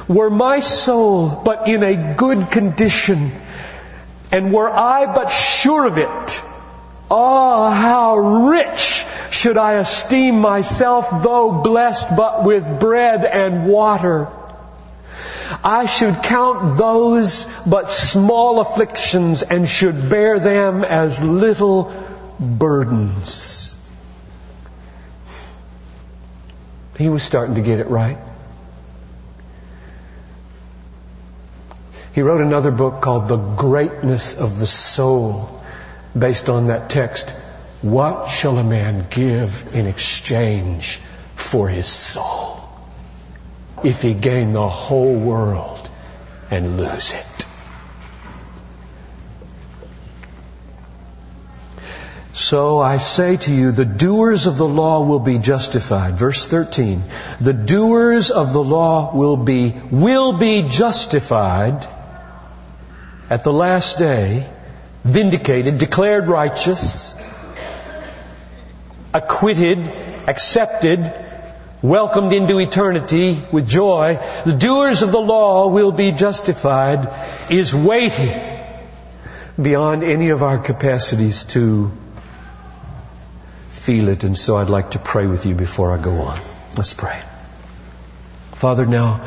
Were 0.08 0.30
my 0.30 0.60
soul 0.60 1.42
but 1.44 1.68
in 1.68 1.82
a 1.82 2.14
good 2.14 2.50
condition, 2.50 3.30
and 4.32 4.52
were 4.52 4.70
I 4.70 5.04
but 5.04 5.28
sure 5.28 5.86
of 5.86 5.98
it, 5.98 6.42
oh, 7.10 7.68
how 7.68 8.16
rich 8.16 9.04
should 9.30 9.56
I 9.56 9.74
esteem 9.74 10.40
myself, 10.40 11.22
though 11.22 11.62
blessed 11.62 12.16
but 12.16 12.44
with 12.44 12.80
bread 12.80 13.24
and 13.24 13.66
water. 13.66 14.28
I 15.64 15.86
should 15.86 16.22
count 16.22 16.76
those 16.76 17.46
but 17.66 17.90
small 17.90 18.60
afflictions 18.60 19.42
and 19.42 19.68
should 19.68 20.10
bear 20.10 20.38
them 20.38 20.84
as 20.84 21.22
little 21.22 21.92
burdens. 22.38 23.74
He 26.96 27.08
was 27.08 27.22
starting 27.22 27.54
to 27.54 27.60
get 27.60 27.78
it 27.78 27.88
right. 27.88 28.18
He 32.12 32.22
wrote 32.22 32.40
another 32.40 32.72
book 32.72 33.00
called 33.00 33.28
The 33.28 33.36
Greatness 33.36 34.38
of 34.38 34.58
the 34.58 34.66
Soul 34.66 35.62
based 36.18 36.48
on 36.48 36.66
that 36.66 36.90
text. 36.90 37.34
What 37.82 38.28
shall 38.28 38.58
a 38.58 38.64
man 38.64 39.06
give 39.08 39.70
in 39.74 39.86
exchange 39.86 41.00
for 41.36 41.68
his 41.68 41.86
soul 41.86 42.60
if 43.84 44.02
he 44.02 44.14
gain 44.14 44.52
the 44.52 44.68
whole 44.68 45.14
world 45.14 45.88
and 46.50 46.76
lose 46.76 47.14
it? 47.14 47.38
So 52.32 52.78
I 52.78 52.98
say 52.98 53.36
to 53.36 53.54
you, 53.54 53.72
the 53.72 53.84
doers 53.84 54.46
of 54.46 54.58
the 54.58 54.66
law 54.66 55.04
will 55.04 55.18
be 55.20 55.38
justified. 55.38 56.18
Verse 56.18 56.46
13. 56.48 57.02
The 57.40 57.52
doers 57.52 58.30
of 58.30 58.52
the 58.52 58.62
law 58.62 59.14
will 59.14 59.36
be, 59.36 59.74
will 59.90 60.32
be 60.32 60.62
justified 60.62 61.86
at 63.28 63.44
the 63.44 63.52
last 63.52 63.98
day, 63.98 64.48
vindicated, 65.04 65.78
declared 65.78 66.28
righteous, 66.28 67.20
acquitted, 69.18 69.86
accepted, 70.26 71.12
welcomed 71.82 72.32
into 72.32 72.58
eternity 72.58 73.38
with 73.52 73.68
joy. 73.68 74.18
The 74.44 74.54
doers 74.54 75.02
of 75.02 75.12
the 75.12 75.20
law 75.20 75.68
will 75.68 75.92
be 75.92 76.12
justified 76.12 77.12
is 77.50 77.74
weighty 77.74 78.32
beyond 79.60 80.04
any 80.04 80.30
of 80.30 80.42
our 80.42 80.58
capacities 80.58 81.44
to 81.44 81.90
feel 83.70 84.08
it. 84.08 84.24
And 84.24 84.36
so 84.36 84.56
I'd 84.56 84.70
like 84.70 84.92
to 84.92 84.98
pray 84.98 85.26
with 85.26 85.46
you 85.46 85.54
before 85.54 85.92
I 85.92 85.98
go 86.00 86.22
on. 86.22 86.38
Let's 86.76 86.94
pray. 86.94 87.20
Father, 88.54 88.86
now 88.86 89.24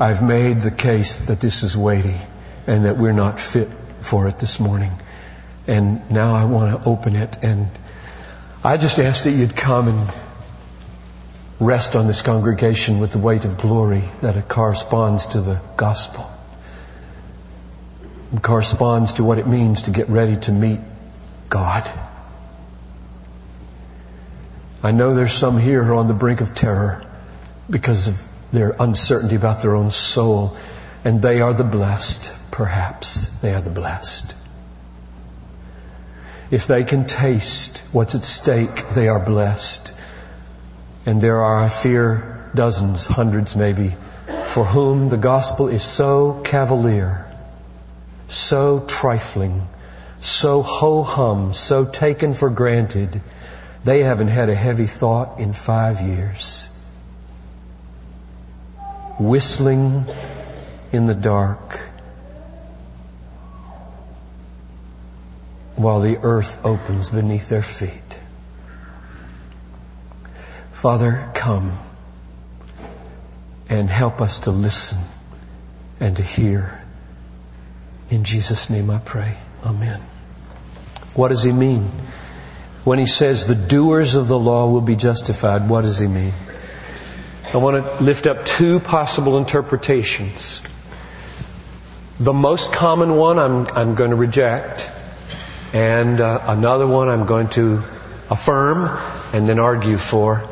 I've 0.00 0.22
made 0.22 0.62
the 0.62 0.70
case 0.70 1.26
that 1.26 1.40
this 1.40 1.62
is 1.62 1.76
weighty 1.76 2.16
and 2.66 2.84
that 2.84 2.96
we're 2.96 3.12
not 3.12 3.38
fit 3.40 3.68
for 4.00 4.28
it 4.28 4.38
this 4.38 4.60
morning. 4.60 4.92
And 5.66 6.10
now 6.10 6.34
I 6.34 6.44
want 6.44 6.82
to 6.82 6.88
open 6.88 7.16
it 7.16 7.38
and 7.42 7.70
I 8.66 8.78
just 8.78 8.98
ask 8.98 9.22
that 9.22 9.30
you'd 9.30 9.54
come 9.54 9.86
and 9.86 10.12
rest 11.60 11.94
on 11.94 12.08
this 12.08 12.20
congregation 12.20 12.98
with 12.98 13.12
the 13.12 13.18
weight 13.20 13.44
of 13.44 13.58
glory 13.58 14.02
that 14.22 14.36
it 14.36 14.48
corresponds 14.48 15.26
to 15.26 15.40
the 15.40 15.60
gospel. 15.76 16.28
It 18.34 18.42
corresponds 18.42 19.14
to 19.14 19.24
what 19.24 19.38
it 19.38 19.46
means 19.46 19.82
to 19.82 19.92
get 19.92 20.08
ready 20.08 20.36
to 20.48 20.50
meet 20.50 20.80
God. 21.48 21.88
I 24.82 24.90
know 24.90 25.14
there's 25.14 25.32
some 25.32 25.58
here 25.58 25.84
who 25.84 25.92
are 25.92 25.96
on 25.98 26.08
the 26.08 26.14
brink 26.14 26.40
of 26.40 26.52
terror 26.52 27.06
because 27.70 28.08
of 28.08 28.28
their 28.50 28.74
uncertainty 28.80 29.36
about 29.36 29.62
their 29.62 29.76
own 29.76 29.92
soul, 29.92 30.56
and 31.04 31.22
they 31.22 31.40
are 31.40 31.54
the 31.54 31.62
blessed, 31.62 32.34
perhaps. 32.50 33.28
They 33.42 33.54
are 33.54 33.60
the 33.60 33.70
blessed. 33.70 34.36
If 36.50 36.66
they 36.66 36.84
can 36.84 37.06
taste 37.06 37.82
what's 37.92 38.14
at 38.14 38.22
stake, 38.22 38.90
they 38.90 39.08
are 39.08 39.18
blessed. 39.18 39.92
And 41.04 41.20
there 41.20 41.44
are, 41.44 41.64
I 41.64 41.68
fear, 41.68 42.48
dozens, 42.54 43.06
hundreds 43.06 43.56
maybe, 43.56 43.96
for 44.46 44.64
whom 44.64 45.08
the 45.08 45.16
gospel 45.16 45.68
is 45.68 45.82
so 45.82 46.40
cavalier, 46.44 47.26
so 48.28 48.80
trifling, 48.86 49.66
so 50.20 50.62
ho 50.62 51.02
hum, 51.02 51.52
so 51.54 51.84
taken 51.84 52.32
for 52.32 52.50
granted, 52.50 53.20
they 53.84 54.00
haven't 54.00 54.28
had 54.28 54.48
a 54.48 54.54
heavy 54.54 54.86
thought 54.86 55.38
in 55.40 55.52
five 55.52 56.00
years. 56.00 56.72
Whistling 59.18 60.06
in 60.92 61.06
the 61.06 61.14
dark 61.14 61.80
while 65.76 66.00
the 66.00 66.18
earth 66.18 66.64
opens 66.64 67.10
beneath 67.10 67.48
their 67.48 67.62
feet. 67.62 68.20
Father, 70.72 71.30
come 71.34 71.78
and 73.68 73.88
help 73.90 74.20
us 74.20 74.40
to 74.40 74.50
listen 74.50 74.98
and 76.00 76.16
to 76.16 76.22
hear. 76.22 76.80
In 78.10 78.24
Jesus' 78.24 78.70
name 78.70 78.90
I 78.90 78.98
pray. 78.98 79.36
Amen. 79.64 80.00
What 81.14 81.28
does 81.28 81.42
he 81.42 81.52
mean? 81.52 81.90
When 82.84 82.98
he 82.98 83.06
says 83.06 83.46
the 83.46 83.54
doers 83.54 84.14
of 84.14 84.28
the 84.28 84.38
law 84.38 84.68
will 84.70 84.80
be 84.80 84.96
justified, 84.96 85.68
what 85.68 85.82
does 85.82 85.98
he 85.98 86.06
mean? 86.06 86.32
I 87.52 87.56
want 87.58 87.84
to 87.84 88.02
lift 88.02 88.26
up 88.26 88.44
two 88.44 88.80
possible 88.80 89.38
interpretations. 89.38 90.62
The 92.20 92.32
most 92.32 92.72
common 92.72 93.16
one 93.16 93.38
I'm, 93.38 93.66
I'm 93.66 93.94
going 93.94 94.10
to 94.10 94.16
reject 94.16 94.90
and 95.76 96.22
uh, 96.22 96.40
another 96.46 96.86
one 96.86 97.08
I'm 97.10 97.26
going 97.26 97.48
to 97.50 97.82
affirm 98.30 98.98
and 99.34 99.46
then 99.46 99.58
argue 99.58 99.98
for. 99.98 100.42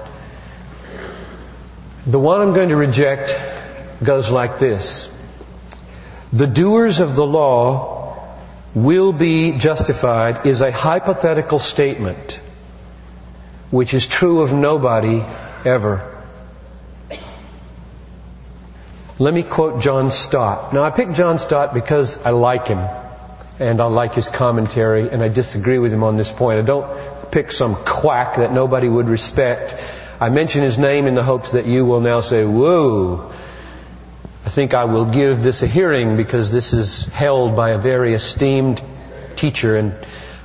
The 2.07 2.21
one 2.21 2.43
I'm 2.43 2.53
going 2.53 2.69
to 2.69 2.77
reject 2.77 3.35
goes 4.03 4.31
like 4.31 4.59
this. 4.59 5.11
The 6.31 6.47
doers 6.47 7.01
of 7.01 7.17
the 7.17 7.25
law 7.25 8.19
will 8.75 9.15
be 9.15 9.53
justified 9.53 10.47
is 10.47 10.61
a 10.61 10.71
hypothetical 10.71 11.59
statement 11.59 12.39
which 13.71 13.95
is 13.95 14.07
true 14.07 14.43
of 14.43 14.53
nobody 14.53 15.23
ever. 15.65 15.95
Let 19.19 19.33
me 19.33 19.43
quote 19.43 19.81
John 19.81 20.11
Stott. 20.11 20.75
Now 20.75 20.83
I 20.83 20.91
picked 20.91 21.15
John 21.15 21.39
Stott 21.39 21.73
because 21.73 22.23
I 22.27 22.31
like 22.31 22.67
him 22.67 22.85
and 23.59 23.81
I 23.81 23.87
like 23.87 24.15
his 24.15 24.29
commentary, 24.29 25.09
and 25.09 25.23
I 25.23 25.29
disagree 25.29 25.79
with 25.79 25.93
him 25.93 26.03
on 26.03 26.17
this 26.17 26.33
point. 26.33 26.59
I 26.59 26.63
don't 26.63 27.31
pick 27.31 27.53
some 27.53 27.77
quack 27.77 28.37
that 28.37 28.53
nobody 28.53 28.89
would 28.89 29.09
respect. 29.09 29.77
I 30.21 30.29
mention 30.31 30.63
his 30.63 30.79
name 30.79 31.07
in 31.07 31.15
the 31.15 31.23
hopes 31.23 31.53
that 31.53 31.67
you 31.67 31.85
will 31.85 32.01
now 32.01 32.21
say, 32.21 32.45
whoa, 32.45 33.33
I 34.45 34.49
think 34.49 34.75
I 34.75 34.85
will 34.85 35.07
give 35.07 35.43
this 35.43 35.63
a 35.63 35.67
hearing 35.67 36.17
because 36.17 36.51
this 36.51 36.73
is 36.73 37.07
held 37.07 37.55
by 37.55 37.71
a 37.71 37.79
very 37.79 38.15
esteemed 38.15 38.83
teacher, 39.37 39.77
and 39.77 39.95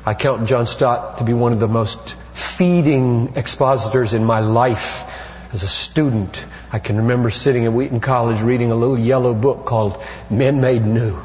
I 0.05 0.13
count 0.13 0.47
John 0.47 0.67
Stott 0.67 1.17
to 1.17 1.23
be 1.23 1.33
one 1.33 1.51
of 1.51 1.59
the 1.59 1.67
most 1.67 2.15
feeding 2.33 3.33
expositors 3.35 4.13
in 4.13 4.23
my 4.23 4.39
life 4.39 5.03
as 5.51 5.63
a 5.63 5.67
student. 5.67 6.45
I 6.71 6.77
can 6.77 6.97
remember 6.97 7.31
sitting 7.31 7.65
at 7.65 7.73
Wheaton 7.73 8.01
College 8.01 8.41
reading 8.41 8.71
a 8.71 8.75
little 8.75 8.99
yellow 8.99 9.33
book 9.33 9.65
called 9.65 10.01
Men 10.29 10.61
Made 10.61 10.85
New 10.85 11.19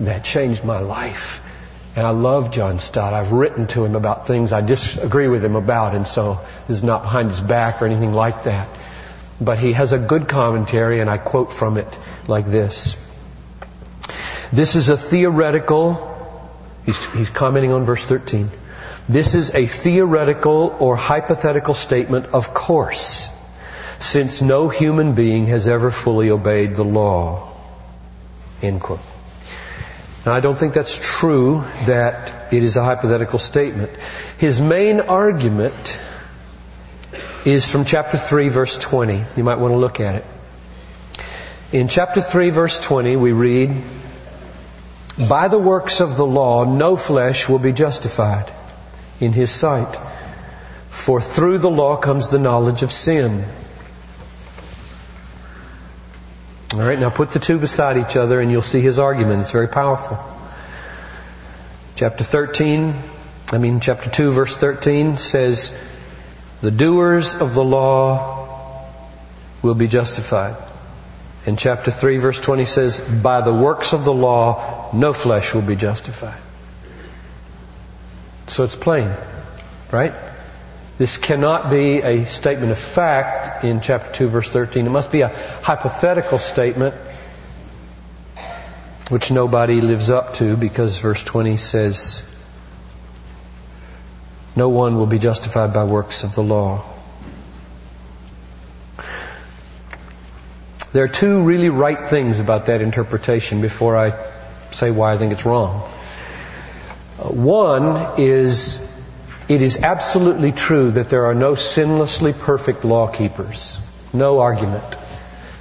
that 0.00 0.24
changed 0.24 0.64
my 0.64 0.80
life. 0.80 1.44
And 1.96 2.06
I 2.06 2.10
love 2.10 2.52
John 2.52 2.78
Stott. 2.78 3.12
I've 3.12 3.32
written 3.32 3.66
to 3.68 3.84
him 3.84 3.96
about 3.96 4.26
things 4.26 4.52
I 4.52 4.60
disagree 4.60 5.28
with 5.28 5.44
him 5.44 5.56
about, 5.56 5.94
and 5.94 6.06
so 6.06 6.40
this 6.66 6.76
is 6.76 6.84
not 6.84 7.02
behind 7.02 7.30
his 7.30 7.40
back 7.40 7.82
or 7.82 7.86
anything 7.86 8.12
like 8.12 8.44
that. 8.44 8.68
But 9.40 9.58
he 9.58 9.72
has 9.72 9.92
a 9.92 9.98
good 9.98 10.28
commentary, 10.28 11.00
and 11.00 11.10
I 11.10 11.18
quote 11.18 11.52
from 11.52 11.76
it 11.76 11.88
like 12.28 12.46
this. 12.46 13.04
This 14.52 14.76
is 14.76 14.88
a 14.88 14.96
theoretical, 14.96 16.48
he's, 16.86 17.04
he's 17.12 17.30
commenting 17.30 17.72
on 17.72 17.84
verse 17.84 18.04
13. 18.04 18.50
This 19.08 19.34
is 19.34 19.54
a 19.54 19.66
theoretical 19.66 20.76
or 20.78 20.94
hypothetical 20.94 21.74
statement, 21.74 22.26
of 22.26 22.54
course, 22.54 23.30
since 23.98 24.42
no 24.42 24.68
human 24.68 25.14
being 25.14 25.46
has 25.46 25.66
ever 25.66 25.90
fully 25.90 26.30
obeyed 26.30 26.76
the 26.76 26.84
law. 26.84 27.52
End 28.62 28.80
quote. 28.80 29.00
Now, 30.26 30.34
I 30.34 30.40
don't 30.40 30.58
think 30.58 30.74
that's 30.74 30.98
true 31.00 31.64
that 31.86 32.52
it 32.52 32.62
is 32.62 32.76
a 32.76 32.84
hypothetical 32.84 33.38
statement. 33.38 33.92
His 34.38 34.60
main 34.60 35.00
argument 35.00 35.98
is 37.44 37.70
from 37.70 37.84
chapter 37.84 38.16
3, 38.16 38.48
verse 38.48 38.76
20. 38.78 39.24
You 39.36 39.44
might 39.44 39.58
want 39.58 39.72
to 39.72 39.78
look 39.78 40.00
at 40.00 40.16
it. 40.16 40.24
In 41.72 41.88
chapter 41.88 42.20
3, 42.20 42.50
verse 42.50 42.80
20, 42.80 43.16
we 43.16 43.32
read, 43.32 43.74
By 45.28 45.48
the 45.48 45.58
works 45.58 46.00
of 46.00 46.16
the 46.16 46.26
law, 46.26 46.64
no 46.64 46.96
flesh 46.96 47.48
will 47.48 47.58
be 47.58 47.72
justified 47.72 48.50
in 49.20 49.32
his 49.32 49.50
sight. 49.50 49.98
For 50.90 51.20
through 51.20 51.58
the 51.58 51.70
law 51.70 51.96
comes 51.96 52.28
the 52.28 52.38
knowledge 52.38 52.82
of 52.82 52.90
sin. 52.90 53.44
All 56.78 56.84
right, 56.84 56.96
now 56.96 57.10
put 57.10 57.32
the 57.32 57.40
two 57.40 57.58
beside 57.58 57.96
each 57.96 58.14
other 58.14 58.40
and 58.40 58.52
you'll 58.52 58.62
see 58.62 58.80
his 58.80 59.00
argument. 59.00 59.40
It's 59.40 59.50
very 59.50 59.66
powerful. 59.66 60.16
Chapter 61.96 62.22
13, 62.22 62.94
I 63.50 63.58
mean, 63.58 63.80
chapter 63.80 64.08
2, 64.08 64.30
verse 64.30 64.56
13 64.56 65.18
says, 65.18 65.76
The 66.60 66.70
doers 66.70 67.34
of 67.34 67.54
the 67.54 67.64
law 67.64 68.92
will 69.60 69.74
be 69.74 69.88
justified. 69.88 70.54
And 71.46 71.58
chapter 71.58 71.90
3, 71.90 72.18
verse 72.18 72.40
20 72.40 72.64
says, 72.64 73.00
By 73.00 73.40
the 73.40 73.52
works 73.52 73.92
of 73.92 74.04
the 74.04 74.14
law, 74.14 74.90
no 74.92 75.12
flesh 75.12 75.54
will 75.54 75.62
be 75.62 75.74
justified. 75.74 76.40
So 78.46 78.62
it's 78.62 78.76
plain, 78.76 79.16
right? 79.90 80.14
This 80.98 81.16
cannot 81.16 81.70
be 81.70 82.02
a 82.02 82.24
statement 82.26 82.72
of 82.72 82.78
fact 82.78 83.64
in 83.64 83.80
chapter 83.80 84.12
2 84.12 84.28
verse 84.28 84.48
13. 84.50 84.84
It 84.84 84.90
must 84.90 85.12
be 85.12 85.20
a 85.20 85.28
hypothetical 85.62 86.38
statement 86.38 86.96
which 89.08 89.30
nobody 89.30 89.80
lives 89.80 90.10
up 90.10 90.34
to 90.34 90.56
because 90.56 90.98
verse 90.98 91.22
20 91.22 91.56
says, 91.56 92.28
no 94.56 94.68
one 94.68 94.96
will 94.96 95.06
be 95.06 95.20
justified 95.20 95.72
by 95.72 95.84
works 95.84 96.24
of 96.24 96.34
the 96.34 96.42
law. 96.42 96.84
There 100.92 101.04
are 101.04 101.08
two 101.08 101.42
really 101.42 101.68
right 101.68 102.08
things 102.08 102.40
about 102.40 102.66
that 102.66 102.80
interpretation 102.80 103.60
before 103.60 103.96
I 103.96 104.14
say 104.72 104.90
why 104.90 105.12
I 105.12 105.16
think 105.16 105.32
it's 105.32 105.46
wrong. 105.46 105.80
One 107.18 108.18
is 108.20 108.87
it 109.48 109.62
is 109.62 109.78
absolutely 109.82 110.52
true 110.52 110.90
that 110.92 111.08
there 111.08 111.26
are 111.26 111.34
no 111.34 111.52
sinlessly 111.52 112.38
perfect 112.38 112.84
law 112.84 113.08
keepers. 113.08 113.80
No 114.12 114.40
argument. 114.40 114.84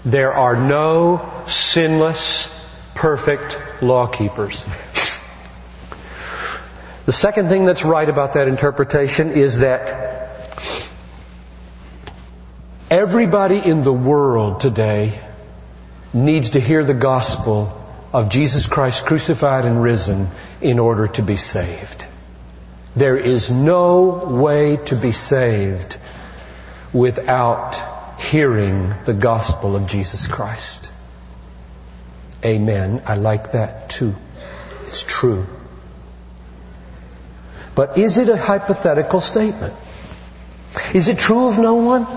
There 0.03 0.34
are 0.34 0.56
no 0.56 1.44
sinless, 1.48 2.50
perfect 2.96 3.58
law 3.82 4.08
keepers. 4.08 4.65
The 7.06 7.13
second 7.13 7.48
thing 7.48 7.63
that's 7.63 7.86
right 7.86 8.10
about 8.10 8.34
that 8.34 8.50
interpretation 8.50 9.32
is 9.32 9.60
that 9.60 10.50
everybody 12.91 13.58
in 13.58 13.84
the 13.84 13.94
world 13.94 14.60
today 14.60 15.17
needs 16.13 16.51
to 16.51 16.60
hear 16.60 16.84
the 16.84 16.94
gospel 16.94 17.82
of 18.12 18.29
Jesus 18.29 18.67
Christ 18.67 19.06
crucified 19.06 19.63
and 19.63 19.82
risen 19.82 20.27
in 20.60 20.79
order 20.79 21.08
to 21.08 21.22
be 21.22 21.38
saved. 21.38 22.06
There 22.98 23.16
is 23.16 23.51
no 23.51 24.25
way 24.25 24.77
to 24.86 24.96
be 24.96 25.12
saved 25.12 26.00
without 26.91 27.76
hearing 28.19 28.95
the 29.06 29.13
gospel 29.13 29.76
of 29.76 29.86
Jesus 29.86 30.26
Christ. 30.26 30.91
Amen. 32.43 33.04
I 33.06 33.13
like 33.13 33.52
that 33.52 33.91
too. 33.91 34.15
It's 34.88 35.04
true. 35.04 35.45
But 37.76 38.00
is 38.00 38.17
it 38.17 38.30
a 38.30 38.38
hypothetical 38.38 39.22
statement? 39.22 39.76
Is 40.95 41.08
it 41.08 41.19
true 41.19 41.50
of 41.50 41.60
no 41.60 41.76
one? 41.76 42.08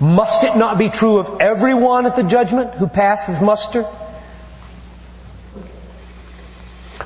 Must 0.00 0.42
it 0.42 0.56
not 0.56 0.78
be 0.78 0.88
true 0.88 1.18
of 1.18 1.40
everyone 1.40 2.06
at 2.06 2.16
the 2.16 2.24
judgment 2.24 2.74
who 2.74 2.88
passes 2.88 3.40
muster? 3.40 3.84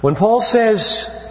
When 0.00 0.14
Paul 0.14 0.40
says, 0.40 1.27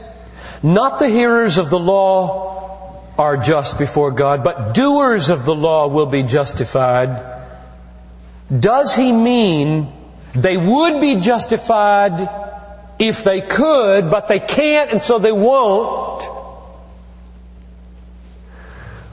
not 0.63 0.99
the 0.99 1.09
hearers 1.09 1.57
of 1.57 1.69
the 1.69 1.79
law 1.79 3.03
are 3.17 3.37
just 3.37 3.77
before 3.77 4.11
God, 4.11 4.43
but 4.43 4.73
doers 4.73 5.29
of 5.29 5.45
the 5.45 5.55
law 5.55 5.87
will 5.87 6.05
be 6.05 6.23
justified, 6.23 7.43
does 8.57 8.95
he 8.95 9.11
mean 9.11 9.91
they 10.33 10.57
would 10.57 11.01
be 11.01 11.17
justified 11.17 12.29
if 12.99 13.23
they 13.23 13.41
could, 13.41 14.09
but 14.09 14.27
they 14.27 14.39
can't 14.39 14.91
and 14.91 15.03
so 15.03 15.19
they 15.19 15.31
won't? 15.31 16.23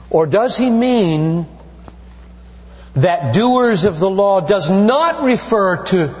Or 0.09 0.25
does 0.25 0.55
he 0.55 0.69
mean 0.69 1.47
that 2.95 3.33
doers 3.33 3.83
of 3.85 3.99
the 3.99 4.09
law 4.09 4.39
does 4.39 4.69
not 4.69 5.23
refer 5.23 5.83
to 5.85 6.15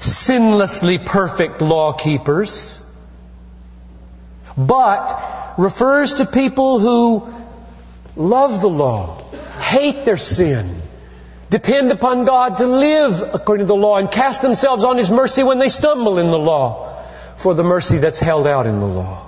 sinlessly 0.00 1.04
perfect 1.04 1.60
law 1.60 1.92
keepers, 1.92 2.84
but 4.58 5.54
refers 5.56 6.14
to 6.14 6.26
people 6.26 6.80
who 6.80 7.32
love 8.16 8.60
the 8.60 8.68
law, 8.68 9.22
hate 9.60 10.04
their 10.04 10.16
sin, 10.16 10.82
depend 11.48 11.92
upon 11.92 12.24
God 12.24 12.58
to 12.58 12.66
live 12.66 13.22
according 13.34 13.64
to 13.64 13.68
the 13.68 13.76
law, 13.76 13.96
and 13.96 14.10
cast 14.10 14.42
themselves 14.42 14.84
on 14.84 14.98
His 14.98 15.10
mercy 15.10 15.44
when 15.44 15.60
they 15.60 15.68
stumble 15.68 16.18
in 16.18 16.30
the 16.32 16.38
law 16.38 17.04
for 17.36 17.54
the 17.54 17.62
mercy 17.62 17.98
that's 17.98 18.18
held 18.18 18.48
out 18.48 18.66
in 18.66 18.80
the 18.80 18.86
law. 18.86 19.24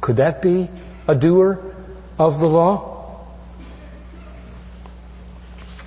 Could 0.00 0.16
that 0.16 0.40
be 0.40 0.68
a 1.08 1.16
doer 1.16 1.74
of 2.16 2.38
the 2.38 2.46
law? 2.46 2.92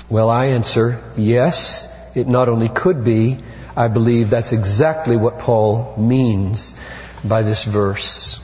Well, 0.10 0.30
I 0.30 0.48
answer 0.48 1.02
yes, 1.16 1.94
it 2.16 2.28
not 2.28 2.50
only 2.50 2.68
could 2.68 3.04
be, 3.04 3.38
I 3.78 3.88
believe 3.88 4.30
that's 4.30 4.52
exactly 4.52 5.16
what 5.16 5.40
Paul 5.40 5.96
means 5.98 6.78
by 7.24 7.44
this 7.44 7.64
verse. 7.64 8.44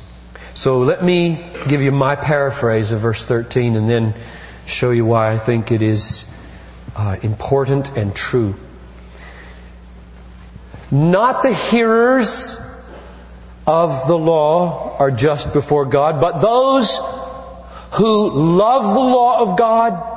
So 0.53 0.79
let 0.81 1.03
me 1.03 1.51
give 1.67 1.81
you 1.81 1.91
my 1.91 2.15
paraphrase 2.15 2.91
of 2.91 2.99
verse 2.99 3.25
13 3.25 3.75
and 3.75 3.89
then 3.89 4.13
show 4.65 4.91
you 4.91 5.03
why 5.05 5.31
I 5.31 5.37
think 5.37 5.71
it 5.71 5.81
is 5.81 6.31
uh, 6.95 7.17
important 7.23 7.97
and 7.97 8.15
true. 8.15 8.55
Not 10.91 11.41
the 11.41 11.53
hearers 11.53 12.61
of 13.65 14.07
the 14.07 14.17
law 14.17 14.97
are 14.97 15.09
just 15.09 15.53
before 15.53 15.85
God, 15.85 16.21
but 16.21 16.39
those 16.39 16.99
who 17.93 18.29
love 18.57 18.93
the 18.93 18.99
law 18.99 19.41
of 19.41 19.57
God 19.57 20.13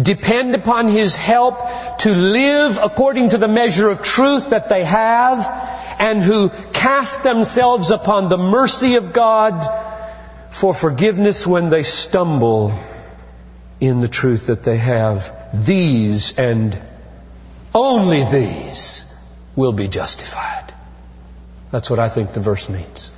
depend 0.00 0.54
upon 0.54 0.88
His 0.88 1.16
help 1.16 1.58
to 2.00 2.14
live 2.14 2.78
according 2.82 3.30
to 3.30 3.38
the 3.38 3.48
measure 3.48 3.88
of 3.88 4.02
truth 4.02 4.50
that 4.50 4.68
they 4.68 4.84
have, 4.84 5.38
and 5.98 6.22
who 6.22 6.48
cast 6.72 7.22
themselves 7.22 7.90
upon 7.90 8.28
the 8.28 8.38
mercy 8.38 8.96
of 8.96 9.12
God 9.12 9.66
for 10.50 10.74
forgiveness 10.74 11.46
when 11.46 11.68
they 11.68 11.82
stumble 11.82 12.78
in 13.80 14.00
the 14.00 14.08
truth 14.08 14.46
that 14.46 14.62
they 14.62 14.76
have. 14.76 15.32
These 15.52 16.38
and 16.38 16.78
only 17.74 18.24
these 18.24 19.10
will 19.56 19.72
be 19.72 19.88
justified. 19.88 20.72
That's 21.70 21.90
what 21.90 21.98
I 21.98 22.08
think 22.08 22.32
the 22.32 22.40
verse 22.40 22.68
means. 22.68 23.12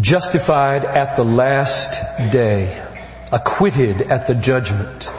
justified 0.00 0.84
at 0.84 1.16
the 1.16 1.24
last 1.24 1.92
day, 2.32 2.82
acquitted 3.30 4.00
at 4.02 4.26
the 4.26 4.34
judgment. 4.34 5.10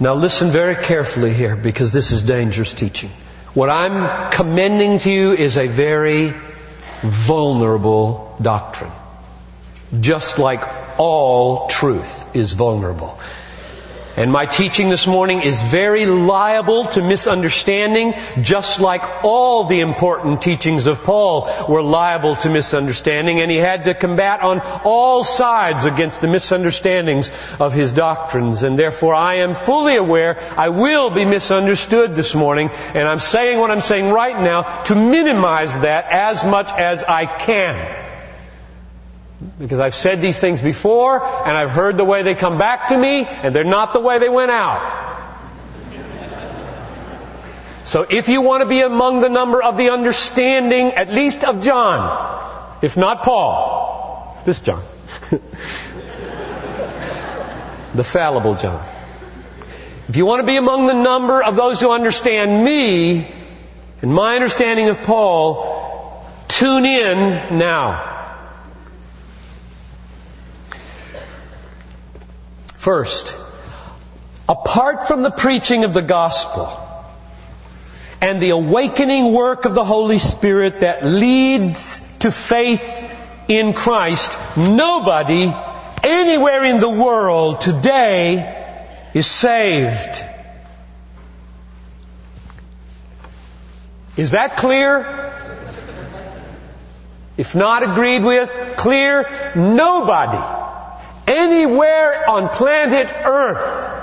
Now 0.00 0.14
listen 0.14 0.50
very 0.50 0.76
carefully 0.82 1.34
here 1.34 1.56
because 1.56 1.92
this 1.92 2.10
is 2.10 2.22
dangerous 2.22 2.72
teaching. 2.72 3.10
What 3.52 3.68
I'm 3.68 4.30
commending 4.30 4.98
to 5.00 5.10
you 5.10 5.32
is 5.32 5.58
a 5.58 5.66
very 5.66 6.34
vulnerable 7.02 8.34
doctrine. 8.40 8.92
Just 10.00 10.38
like 10.38 10.64
all 10.98 11.66
truth 11.66 12.34
is 12.34 12.54
vulnerable. 12.54 13.18
And 14.16 14.32
my 14.32 14.44
teaching 14.44 14.88
this 14.88 15.06
morning 15.06 15.40
is 15.42 15.62
very 15.62 16.04
liable 16.04 16.84
to 16.84 17.02
misunderstanding, 17.02 18.14
just 18.40 18.80
like 18.80 19.24
all 19.24 19.64
the 19.64 19.80
important 19.80 20.42
teachings 20.42 20.86
of 20.86 21.04
Paul 21.04 21.48
were 21.68 21.82
liable 21.82 22.34
to 22.36 22.50
misunderstanding, 22.50 23.40
and 23.40 23.50
he 23.50 23.56
had 23.56 23.84
to 23.84 23.94
combat 23.94 24.40
on 24.40 24.60
all 24.84 25.22
sides 25.22 25.84
against 25.84 26.20
the 26.20 26.26
misunderstandings 26.26 27.30
of 27.60 27.72
his 27.72 27.92
doctrines. 27.92 28.64
And 28.64 28.76
therefore 28.76 29.14
I 29.14 29.36
am 29.36 29.54
fully 29.54 29.96
aware 29.96 30.38
I 30.56 30.70
will 30.70 31.10
be 31.10 31.24
misunderstood 31.24 32.16
this 32.16 32.34
morning, 32.34 32.70
and 32.94 33.06
I'm 33.06 33.20
saying 33.20 33.60
what 33.60 33.70
I'm 33.70 33.80
saying 33.80 34.10
right 34.10 34.40
now 34.40 34.82
to 34.84 34.96
minimize 34.96 35.80
that 35.80 36.06
as 36.10 36.44
much 36.44 36.70
as 36.72 37.04
I 37.04 37.26
can. 37.26 38.09
Because 39.58 39.80
I've 39.80 39.94
said 39.94 40.20
these 40.20 40.38
things 40.38 40.60
before, 40.60 41.24
and 41.24 41.56
I've 41.56 41.70
heard 41.70 41.96
the 41.96 42.04
way 42.04 42.22
they 42.22 42.34
come 42.34 42.58
back 42.58 42.88
to 42.88 42.98
me, 42.98 43.24
and 43.24 43.54
they're 43.54 43.64
not 43.64 43.92
the 43.92 44.00
way 44.00 44.18
they 44.18 44.28
went 44.28 44.50
out. 44.50 45.00
So 47.84 48.06
if 48.08 48.28
you 48.28 48.42
want 48.42 48.62
to 48.62 48.68
be 48.68 48.82
among 48.82 49.20
the 49.20 49.28
number 49.28 49.62
of 49.62 49.76
the 49.76 49.90
understanding, 49.90 50.92
at 50.92 51.08
least 51.10 51.42
of 51.44 51.62
John, 51.62 52.78
if 52.82 52.96
not 52.96 53.22
Paul, 53.22 54.40
this 54.44 54.60
John, 54.60 54.84
the 57.94 58.04
fallible 58.04 58.54
John. 58.54 58.86
If 60.08 60.16
you 60.16 60.26
want 60.26 60.40
to 60.40 60.46
be 60.46 60.56
among 60.56 60.86
the 60.86 60.94
number 60.94 61.42
of 61.42 61.56
those 61.56 61.80
who 61.80 61.92
understand 61.92 62.62
me 62.64 63.32
and 64.02 64.12
my 64.12 64.34
understanding 64.34 64.88
of 64.88 65.02
Paul, 65.02 66.24
tune 66.48 66.84
in 66.84 67.58
now. 67.58 68.19
First, 72.80 73.36
apart 74.48 75.06
from 75.06 75.20
the 75.20 75.30
preaching 75.30 75.84
of 75.84 75.92
the 75.92 76.00
gospel 76.00 76.66
and 78.22 78.40
the 78.40 78.50
awakening 78.50 79.34
work 79.34 79.66
of 79.66 79.74
the 79.74 79.84
Holy 79.84 80.18
Spirit 80.18 80.80
that 80.80 81.04
leads 81.04 82.00
to 82.20 82.30
faith 82.30 83.04
in 83.48 83.74
Christ, 83.74 84.38
nobody 84.56 85.52
anywhere 86.04 86.64
in 86.64 86.80
the 86.80 86.88
world 86.88 87.60
today 87.60 88.88
is 89.12 89.26
saved. 89.26 90.24
Is 94.16 94.30
that 94.30 94.56
clear? 94.56 95.34
If 97.36 97.54
not 97.54 97.82
agreed 97.82 98.22
with, 98.22 98.50
clear, 98.78 99.28
nobody 99.54 100.59
anywhere 101.26 102.28
on 102.28 102.48
planet 102.48 103.12
Earth 103.24 104.00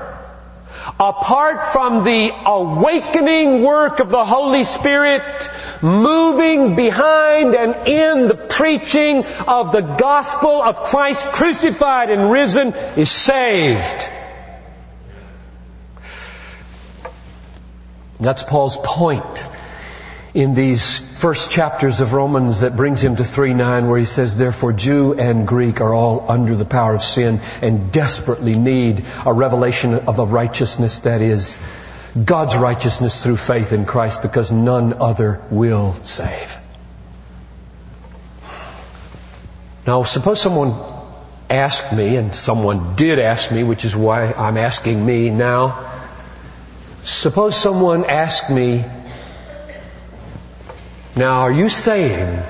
apart 0.99 1.73
from 1.73 2.03
the 2.03 2.31
awakening 2.45 3.61
work 3.61 3.99
of 3.99 4.09
the 4.09 4.25
Holy 4.25 4.63
Spirit 4.63 5.49
moving 5.81 6.75
behind 6.75 7.53
and 7.53 7.87
in 7.87 8.27
the 8.27 8.35
preaching 8.35 9.23
of 9.47 9.71
the 9.71 9.81
gospel 9.81 10.61
of 10.61 10.77
Christ 10.83 11.25
crucified 11.27 12.09
and 12.09 12.31
risen 12.31 12.73
is 12.95 13.11
saved. 13.11 14.09
That's 18.19 18.41
Paul's 18.41 18.77
point 18.77 19.47
in 20.37 20.53
these 20.53 20.99
first 20.99 21.49
chapters 21.49 21.99
of 21.99 22.13
Romans 22.13 22.59
that 22.59 22.75
brings 22.75 23.03
him 23.03 23.15
to 23.15 23.23
3-9 23.23 23.89
where 23.89 23.97
he 23.97 24.05
says, 24.05 24.35
therefore 24.37 24.71
Jew 24.71 25.15
and 25.15 25.47
Greek 25.47 25.81
are 25.81 25.91
all 25.91 26.29
under 26.29 26.55
the 26.55 26.63
power 26.63 26.93
of 26.93 27.01
sin 27.01 27.41
and 27.63 27.91
desperately 27.91 28.55
need 28.55 29.03
a 29.25 29.33
revelation 29.33 29.95
of 29.95 30.19
a 30.19 30.25
righteousness 30.25 30.99
that 31.01 31.21
is 31.21 31.59
God's 32.23 32.55
righteousness 32.55 33.23
through 33.23 33.37
faith 33.37 33.73
in 33.73 33.85
Christ 33.87 34.21
because 34.21 34.51
none 34.51 34.93
other 35.01 35.41
will 35.49 35.93
save. 36.03 36.55
Now 39.87 40.03
suppose 40.03 40.39
someone 40.39 40.75
asked 41.49 41.91
me, 41.91 42.15
and 42.15 42.35
someone 42.35 42.95
did 42.95 43.17
ask 43.17 43.51
me, 43.51 43.63
which 43.63 43.85
is 43.85 43.95
why 43.95 44.31
I'm 44.33 44.57
asking 44.57 45.03
me 45.03 45.31
now. 45.31 45.91
Suppose 47.05 47.59
someone 47.59 48.05
asked 48.05 48.51
me, 48.51 48.85
now, 51.17 51.41
are 51.41 51.51
you 51.51 51.69
saying 51.69 52.43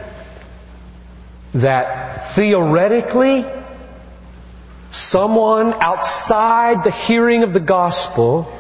that 1.54 2.34
theoretically 2.36 3.46
someone 4.90 5.74
outside 5.74 6.84
the 6.84 6.92
hearing 6.92 7.44
of 7.44 7.54
the 7.54 7.60
gospel, 7.60 8.52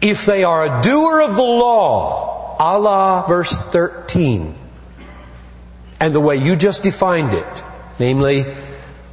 if 0.00 0.26
they 0.26 0.44
are 0.44 0.78
a 0.78 0.82
doer 0.82 1.22
of 1.22 1.36
the 1.36 1.42
law, 1.42 2.56
à 2.58 2.80
la 2.80 3.26
verse 3.26 3.66
13, 3.66 4.54
and 6.00 6.14
the 6.14 6.20
way 6.20 6.36
you 6.36 6.56
just 6.56 6.82
defined 6.82 7.32
it, 7.32 7.62
namely, 7.98 8.44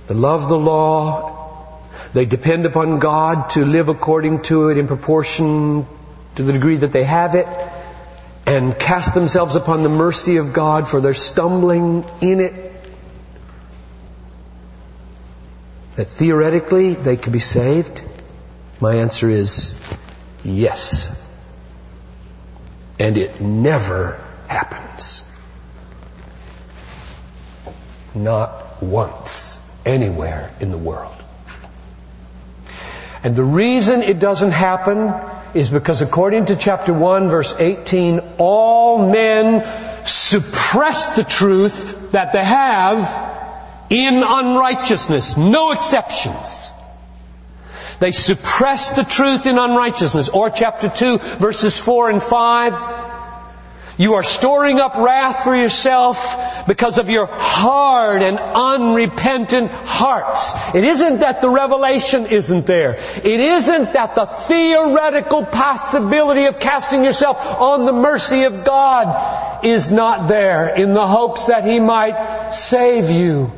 they 0.08 0.16
love 0.16 0.48
the 0.48 0.60
law, 0.60 1.80
they 2.14 2.26
depend 2.26 2.66
upon 2.66 3.00
God 3.00 3.50
to 3.52 3.66
live 3.66 3.90
according 3.90 4.44
to 4.44 4.70
it 4.70 4.78
in 4.78 4.88
proportion 4.88 5.86
to 6.36 6.44
the 6.44 6.54
degree 6.54 6.78
that 6.78 6.92
they 6.92 7.04
have 7.04 7.36
it, 7.36 7.48
and 8.46 8.78
cast 8.78 9.14
themselves 9.14 9.56
upon 9.56 9.84
the 9.84 9.90
mercy 9.90 10.38
of 10.38 10.54
God 10.54 10.88
for 10.88 11.00
their 11.00 11.14
stumbling 11.14 12.06
in 12.22 12.40
it, 12.40 12.74
that 15.96 16.06
theoretically 16.06 16.94
they 16.94 17.18
could 17.18 17.34
be 17.34 17.40
saved? 17.40 18.04
My 18.80 18.96
answer 18.96 19.30
is 19.30 19.80
yes. 20.44 21.18
And 23.00 23.18
it 23.18 23.42
never 23.42 24.20
happens. 24.48 25.28
Not 28.14 28.82
once 28.82 29.58
anywhere 29.86 30.52
in 30.60 30.72
the 30.72 30.78
world. 30.78 31.16
And 33.24 33.36
the 33.36 33.44
reason 33.44 34.02
it 34.02 34.20
doesn't 34.20 34.52
happen 34.52 35.14
is 35.54 35.70
because 35.70 36.02
according 36.02 36.46
to 36.46 36.56
chapter 36.56 36.94
1 36.94 37.30
verse 37.30 37.56
18, 37.58 38.20
all 38.38 39.12
men 39.12 39.64
suppress 40.06 41.16
the 41.16 41.24
truth 41.24 42.12
that 42.12 42.34
they 42.34 42.44
have 42.44 43.30
in 43.90 44.24
unrighteousness. 44.26 45.38
No 45.38 45.72
exceptions. 45.72 46.72
They 48.00 48.12
suppress 48.12 48.92
the 48.92 49.04
truth 49.04 49.46
in 49.46 49.60
unrighteousness. 49.60 50.30
Or 50.30 50.50
chapter 50.50 50.90
2 50.90 51.18
verses 51.18 51.78
4 51.80 52.10
and 52.10 52.24
5, 52.24 53.11
you 53.98 54.14
are 54.14 54.24
storing 54.24 54.80
up 54.80 54.96
wrath 54.96 55.44
for 55.44 55.56
yourself 55.56 56.66
because 56.68 56.98
of 56.98 57.10
your 57.10 57.28
hard 57.28 58.22
and 58.22 58.40
unrepentant 58.40 59.72
hearts. 59.72 60.54
It 60.74 60.84
isn't 60.84 61.20
that 61.20 61.42
the 61.42 61.50
revelation 61.50 62.26
isn't 62.26 62.66
there. 62.66 62.94
It 62.94 63.40
isn't 63.40 63.94
that 63.94 64.16
the 64.16 64.26
theoretical 64.26 65.46
possibility 65.46 66.46
of 66.46 66.60
casting 66.60 67.04
yourself 67.04 67.38
on 67.38 67.86
the 67.86 67.94
mercy 67.94 68.44
of 68.44 68.64
God 68.64 69.64
is 69.66 69.92
not 69.92 70.28
there 70.28 70.76
in 70.76 70.94
the 70.94 71.08
hopes 71.08 71.48
that 71.48 71.66
He 71.66 71.80
might 71.80 72.52
save 72.52 73.10
you. 73.10 73.52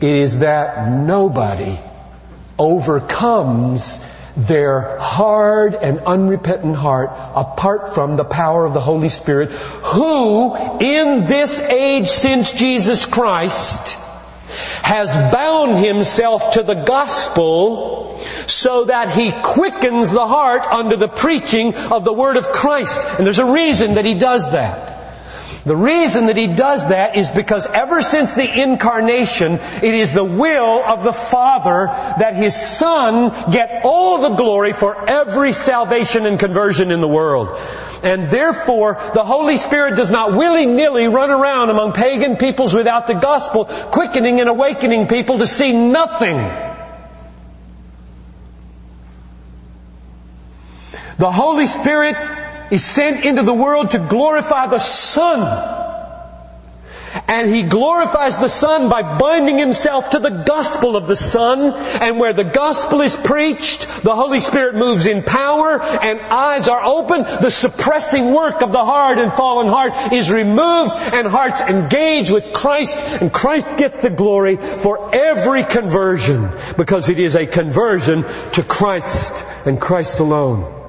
It 0.00 0.14
is 0.14 0.40
that 0.40 0.90
nobody 0.90 1.78
overcomes 2.58 4.00
their 4.36 4.98
hard 4.98 5.74
and 5.74 6.00
unrepentant 6.00 6.76
heart 6.76 7.10
apart 7.34 7.94
from 7.94 8.16
the 8.16 8.24
power 8.24 8.66
of 8.66 8.74
the 8.74 8.80
Holy 8.80 9.08
Spirit 9.08 9.50
who 9.50 10.54
in 10.78 11.24
this 11.24 11.60
age 11.60 12.08
since 12.08 12.52
Jesus 12.52 13.06
Christ 13.06 13.98
has 14.82 15.16
bound 15.32 15.78
himself 15.78 16.52
to 16.52 16.62
the 16.62 16.74
gospel 16.74 18.18
so 18.46 18.84
that 18.84 19.10
he 19.10 19.32
quickens 19.32 20.12
the 20.12 20.26
heart 20.26 20.66
under 20.66 20.96
the 20.96 21.08
preaching 21.08 21.74
of 21.74 22.04
the 22.04 22.12
word 22.12 22.36
of 22.36 22.52
Christ. 22.52 23.00
And 23.18 23.26
there's 23.26 23.38
a 23.38 23.52
reason 23.52 23.94
that 23.94 24.04
he 24.04 24.14
does 24.14 24.52
that. 24.52 24.95
The 25.66 25.76
reason 25.76 26.26
that 26.26 26.36
he 26.36 26.46
does 26.46 26.90
that 26.90 27.16
is 27.16 27.28
because 27.28 27.66
ever 27.66 28.00
since 28.00 28.34
the 28.34 28.62
incarnation, 28.62 29.54
it 29.54 29.94
is 29.94 30.12
the 30.12 30.22
will 30.22 30.80
of 30.84 31.02
the 31.02 31.12
Father 31.12 31.86
that 31.86 32.34
his 32.34 32.54
Son 32.54 33.50
get 33.50 33.80
all 33.84 34.18
the 34.18 34.36
glory 34.36 34.72
for 34.72 35.10
every 35.10 35.52
salvation 35.52 36.24
and 36.24 36.38
conversion 36.38 36.92
in 36.92 37.00
the 37.00 37.08
world. 37.08 37.48
And 38.04 38.28
therefore, 38.28 38.94
the 39.12 39.24
Holy 39.24 39.56
Spirit 39.56 39.96
does 39.96 40.12
not 40.12 40.34
willy-nilly 40.34 41.08
run 41.08 41.32
around 41.32 41.70
among 41.70 41.94
pagan 41.94 42.36
peoples 42.36 42.72
without 42.72 43.08
the 43.08 43.14
gospel, 43.14 43.64
quickening 43.64 44.38
and 44.38 44.48
awakening 44.48 45.08
people 45.08 45.38
to 45.38 45.48
see 45.48 45.72
nothing. 45.72 46.36
The 51.18 51.32
Holy 51.32 51.66
Spirit 51.66 52.45
is 52.70 52.84
sent 52.84 53.24
into 53.24 53.42
the 53.42 53.54
world 53.54 53.90
to 53.92 53.98
glorify 53.98 54.66
the 54.66 54.78
Son. 54.78 55.84
And 57.28 57.48
he 57.48 57.62
glorifies 57.62 58.38
the 58.38 58.48
Son 58.48 58.88
by 58.88 59.18
binding 59.18 59.58
himself 59.58 60.10
to 60.10 60.18
the 60.18 60.44
gospel 60.46 60.96
of 60.96 61.06
the 61.06 61.16
Son. 61.16 61.72
And 62.00 62.18
where 62.18 62.32
the 62.32 62.44
gospel 62.44 63.00
is 63.00 63.16
preached, 63.16 64.02
the 64.02 64.14
Holy 64.14 64.40
Spirit 64.40 64.76
moves 64.76 65.06
in 65.06 65.22
power 65.22 65.80
and 65.80 66.20
eyes 66.20 66.68
are 66.68 66.82
open. 66.84 67.22
The 67.22 67.50
suppressing 67.50 68.32
work 68.32 68.62
of 68.62 68.72
the 68.72 68.84
hard 68.84 69.18
and 69.18 69.32
fallen 69.32 69.66
heart 69.66 70.12
is 70.12 70.30
removed 70.30 70.92
and 71.12 71.26
hearts 71.26 71.62
engage 71.62 72.30
with 72.30 72.52
Christ 72.52 72.96
and 72.98 73.32
Christ 73.32 73.76
gets 73.76 73.98
the 74.02 74.10
glory 74.10 74.56
for 74.56 75.14
every 75.14 75.64
conversion 75.64 76.50
because 76.76 77.08
it 77.08 77.18
is 77.18 77.34
a 77.34 77.46
conversion 77.46 78.24
to 78.52 78.62
Christ 78.62 79.44
and 79.64 79.80
Christ 79.80 80.20
alone. 80.20 80.85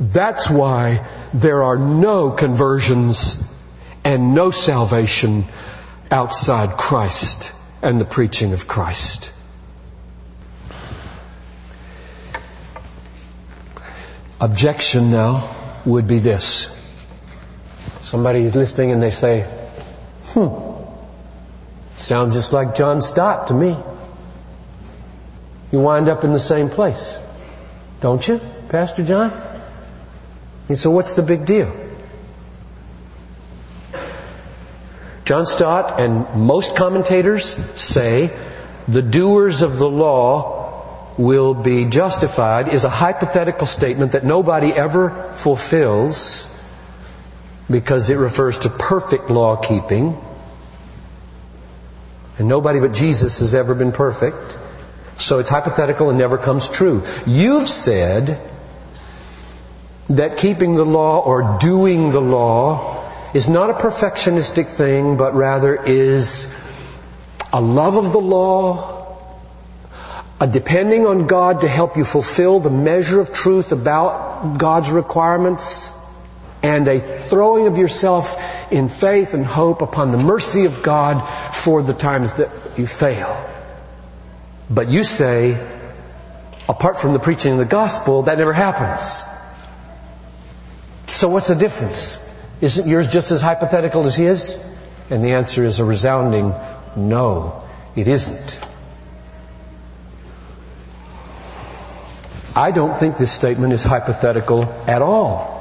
That's 0.00 0.50
why 0.50 1.06
there 1.32 1.62
are 1.62 1.76
no 1.76 2.30
conversions 2.30 3.50
and 4.04 4.34
no 4.34 4.50
salvation 4.50 5.44
outside 6.10 6.76
Christ 6.76 7.52
and 7.82 8.00
the 8.00 8.04
preaching 8.04 8.52
of 8.52 8.66
Christ. 8.66 9.32
Objection 14.40 15.10
now 15.10 15.54
would 15.84 16.06
be 16.06 16.18
this. 16.18 16.70
Somebody 18.02 18.40
is 18.40 18.54
listening 18.54 18.90
and 18.90 19.02
they 19.02 19.10
say, 19.10 19.42
hmm, 20.32 20.48
sounds 21.96 22.34
just 22.34 22.52
like 22.52 22.74
John 22.74 23.00
Stott 23.00 23.46
to 23.48 23.54
me. 23.54 23.76
You 25.72 25.80
wind 25.80 26.08
up 26.08 26.24
in 26.24 26.32
the 26.32 26.40
same 26.40 26.68
place. 26.68 27.18
Don't 28.00 28.26
you, 28.26 28.40
Pastor 28.68 29.04
John? 29.04 29.43
And 30.68 30.78
so 30.78 30.90
what's 30.90 31.14
the 31.14 31.22
big 31.22 31.46
deal? 31.46 31.72
John 35.24 35.46
Stott 35.46 36.00
and 36.00 36.34
most 36.34 36.76
commentators 36.76 37.54
say 37.80 38.30
the 38.88 39.02
doers 39.02 39.62
of 39.62 39.78
the 39.78 39.88
law 39.88 41.14
will 41.16 41.54
be 41.54 41.86
justified 41.86 42.68
is 42.68 42.84
a 42.84 42.90
hypothetical 42.90 43.66
statement 43.66 44.12
that 44.12 44.24
nobody 44.24 44.72
ever 44.72 45.32
fulfills 45.32 46.50
because 47.70 48.10
it 48.10 48.16
refers 48.16 48.58
to 48.60 48.68
perfect 48.68 49.30
law 49.30 49.56
keeping. 49.56 50.18
And 52.38 52.48
nobody 52.48 52.80
but 52.80 52.92
Jesus 52.92 53.38
has 53.38 53.54
ever 53.54 53.74
been 53.74 53.92
perfect. 53.92 54.58
So 55.16 55.38
it's 55.38 55.48
hypothetical 55.48 56.10
and 56.10 56.18
never 56.18 56.36
comes 56.36 56.68
true. 56.68 57.04
You've 57.26 57.68
said 57.68 58.40
that 60.10 60.36
keeping 60.36 60.74
the 60.74 60.84
law 60.84 61.20
or 61.20 61.58
doing 61.60 62.10
the 62.10 62.20
law 62.20 63.10
is 63.32 63.48
not 63.48 63.70
a 63.70 63.74
perfectionistic 63.74 64.66
thing, 64.66 65.16
but 65.16 65.34
rather 65.34 65.74
is 65.74 66.54
a 67.52 67.60
love 67.60 67.96
of 67.96 68.12
the 68.12 68.20
law, 68.20 69.16
a 70.40 70.46
depending 70.46 71.06
on 71.06 71.26
God 71.26 71.62
to 71.62 71.68
help 71.68 71.96
you 71.96 72.04
fulfill 72.04 72.60
the 72.60 72.70
measure 72.70 73.20
of 73.20 73.32
truth 73.32 73.72
about 73.72 74.58
God's 74.58 74.90
requirements, 74.90 75.96
and 76.62 76.88
a 76.88 76.98
throwing 76.98 77.66
of 77.66 77.76
yourself 77.76 78.72
in 78.72 78.88
faith 78.88 79.34
and 79.34 79.44
hope 79.44 79.82
upon 79.82 80.12
the 80.12 80.18
mercy 80.18 80.64
of 80.64 80.82
God 80.82 81.20
for 81.54 81.82
the 81.82 81.92
times 81.92 82.34
that 82.34 82.50
you 82.78 82.86
fail. 82.86 83.36
But 84.70 84.88
you 84.88 85.04
say, 85.04 85.60
apart 86.68 86.98
from 86.98 87.12
the 87.12 87.18
preaching 87.18 87.52
of 87.52 87.58
the 87.58 87.64
gospel, 87.66 88.22
that 88.22 88.38
never 88.38 88.52
happens. 88.52 89.24
So 91.14 91.28
what's 91.28 91.46
the 91.46 91.54
difference? 91.54 92.20
Isn't 92.60 92.88
yours 92.88 93.08
just 93.08 93.30
as 93.30 93.40
hypothetical 93.40 94.04
as 94.04 94.16
his? 94.16 94.74
And 95.10 95.24
the 95.24 95.32
answer 95.32 95.64
is 95.64 95.78
a 95.78 95.84
resounding 95.84 96.54
no, 96.96 97.64
it 97.94 98.08
isn't. 98.08 98.60
I 102.56 102.72
don't 102.72 102.96
think 102.96 103.16
this 103.16 103.32
statement 103.32 103.72
is 103.72 103.84
hypothetical 103.84 104.64
at 104.86 105.02
all. 105.02 105.54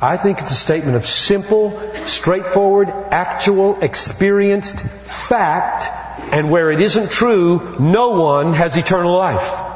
I 0.00 0.16
think 0.16 0.40
it's 0.40 0.50
a 0.50 0.56
statement 0.56 0.96
of 0.96 1.04
simple, 1.04 1.80
straightforward, 2.04 2.88
actual, 2.88 3.80
experienced 3.82 4.80
fact, 4.80 5.88
and 6.32 6.50
where 6.50 6.72
it 6.72 6.80
isn't 6.80 7.10
true, 7.10 7.76
no 7.78 8.10
one 8.10 8.52
has 8.52 8.76
eternal 8.76 9.16
life. 9.16 9.73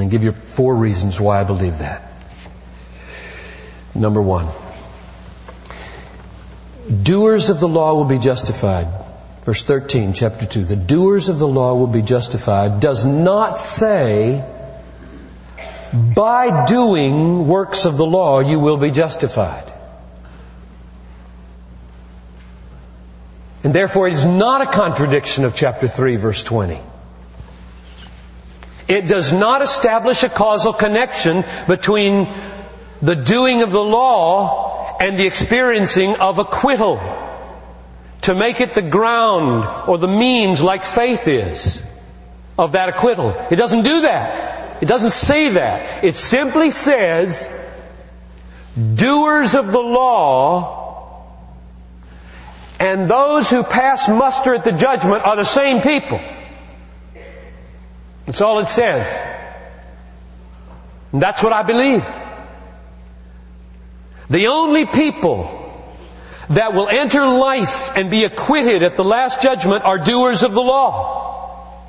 To 0.00 0.06
give 0.06 0.24
you 0.24 0.32
four 0.32 0.74
reasons 0.74 1.20
why 1.20 1.40
I 1.40 1.44
believe 1.44 1.78
that. 1.78 2.12
Number 3.94 4.22
one. 4.22 4.48
Doers 7.02 7.50
of 7.50 7.60
the 7.60 7.68
law 7.68 7.94
will 7.94 8.04
be 8.04 8.18
justified. 8.18 8.88
Verse 9.44 9.62
13, 9.64 10.12
chapter 10.12 10.46
2. 10.46 10.64
The 10.64 10.76
doers 10.76 11.28
of 11.28 11.38
the 11.38 11.48
law 11.48 11.74
will 11.74 11.86
be 11.86 12.02
justified 12.02 12.80
does 12.80 13.04
not 13.04 13.58
say, 13.58 14.44
by 15.92 16.66
doing 16.66 17.46
works 17.46 17.84
of 17.84 17.96
the 17.96 18.06
law 18.06 18.40
you 18.40 18.60
will 18.60 18.76
be 18.76 18.90
justified. 18.90 19.64
And 23.62 23.74
therefore 23.74 24.08
it 24.08 24.14
is 24.14 24.24
not 24.24 24.62
a 24.62 24.66
contradiction 24.66 25.44
of 25.44 25.54
chapter 25.54 25.88
3 25.88 26.16
verse 26.16 26.42
20. 26.42 26.80
It 28.90 29.06
does 29.06 29.32
not 29.32 29.62
establish 29.62 30.24
a 30.24 30.28
causal 30.28 30.72
connection 30.72 31.44
between 31.68 32.28
the 33.00 33.14
doing 33.14 33.62
of 33.62 33.70
the 33.70 33.84
law 33.84 34.96
and 34.98 35.16
the 35.16 35.26
experiencing 35.26 36.16
of 36.16 36.40
acquittal 36.40 36.98
to 38.22 38.34
make 38.34 38.60
it 38.60 38.74
the 38.74 38.82
ground 38.82 39.88
or 39.88 39.96
the 39.96 40.08
means 40.08 40.60
like 40.60 40.84
faith 40.84 41.28
is 41.28 41.84
of 42.58 42.72
that 42.72 42.88
acquittal. 42.88 43.30
It 43.48 43.54
doesn't 43.54 43.84
do 43.84 44.00
that. 44.00 44.82
It 44.82 44.86
doesn't 44.86 45.12
say 45.12 45.50
that. 45.50 46.02
It 46.02 46.16
simply 46.16 46.72
says, 46.72 47.48
doers 48.76 49.54
of 49.54 49.70
the 49.70 49.78
law 49.78 50.80
and 52.80 53.08
those 53.08 53.48
who 53.48 53.62
pass 53.62 54.08
muster 54.08 54.52
at 54.52 54.64
the 54.64 54.72
judgment 54.72 55.24
are 55.24 55.36
the 55.36 55.44
same 55.44 55.80
people. 55.80 56.20
That's 58.30 58.42
all 58.42 58.60
it 58.60 58.68
says. 58.68 59.20
And 61.10 61.20
that's 61.20 61.42
what 61.42 61.52
I 61.52 61.64
believe. 61.64 62.08
The 64.28 64.46
only 64.46 64.86
people 64.86 65.48
that 66.50 66.72
will 66.72 66.88
enter 66.88 67.26
life 67.26 67.90
and 67.96 68.08
be 68.08 68.22
acquitted 68.22 68.84
at 68.84 68.96
the 68.96 69.02
last 69.02 69.42
judgment 69.42 69.82
are 69.82 69.98
doers 69.98 70.44
of 70.44 70.52
the 70.52 70.60
law. 70.60 71.88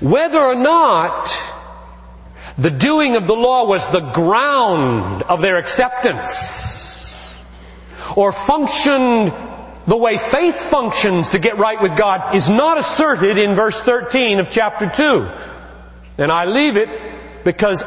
Whether 0.00 0.38
or 0.38 0.54
not 0.54 1.36
the 2.56 2.70
doing 2.70 3.16
of 3.16 3.26
the 3.26 3.34
law 3.34 3.64
was 3.64 3.88
the 3.88 4.12
ground 4.12 5.24
of 5.24 5.40
their 5.40 5.56
acceptance 5.56 7.42
or 8.14 8.30
functioned 8.30 9.32
the 9.86 9.96
way 9.96 10.16
faith 10.16 10.56
functions 10.56 11.30
to 11.30 11.38
get 11.38 11.58
right 11.58 11.80
with 11.80 11.96
God 11.96 12.34
is 12.34 12.48
not 12.48 12.78
asserted 12.78 13.36
in 13.36 13.54
verse 13.54 13.80
13 13.80 14.40
of 14.40 14.50
chapter 14.50 14.88
2. 14.88 15.30
And 16.18 16.32
I 16.32 16.46
leave 16.46 16.76
it 16.76 16.88
because 17.44 17.84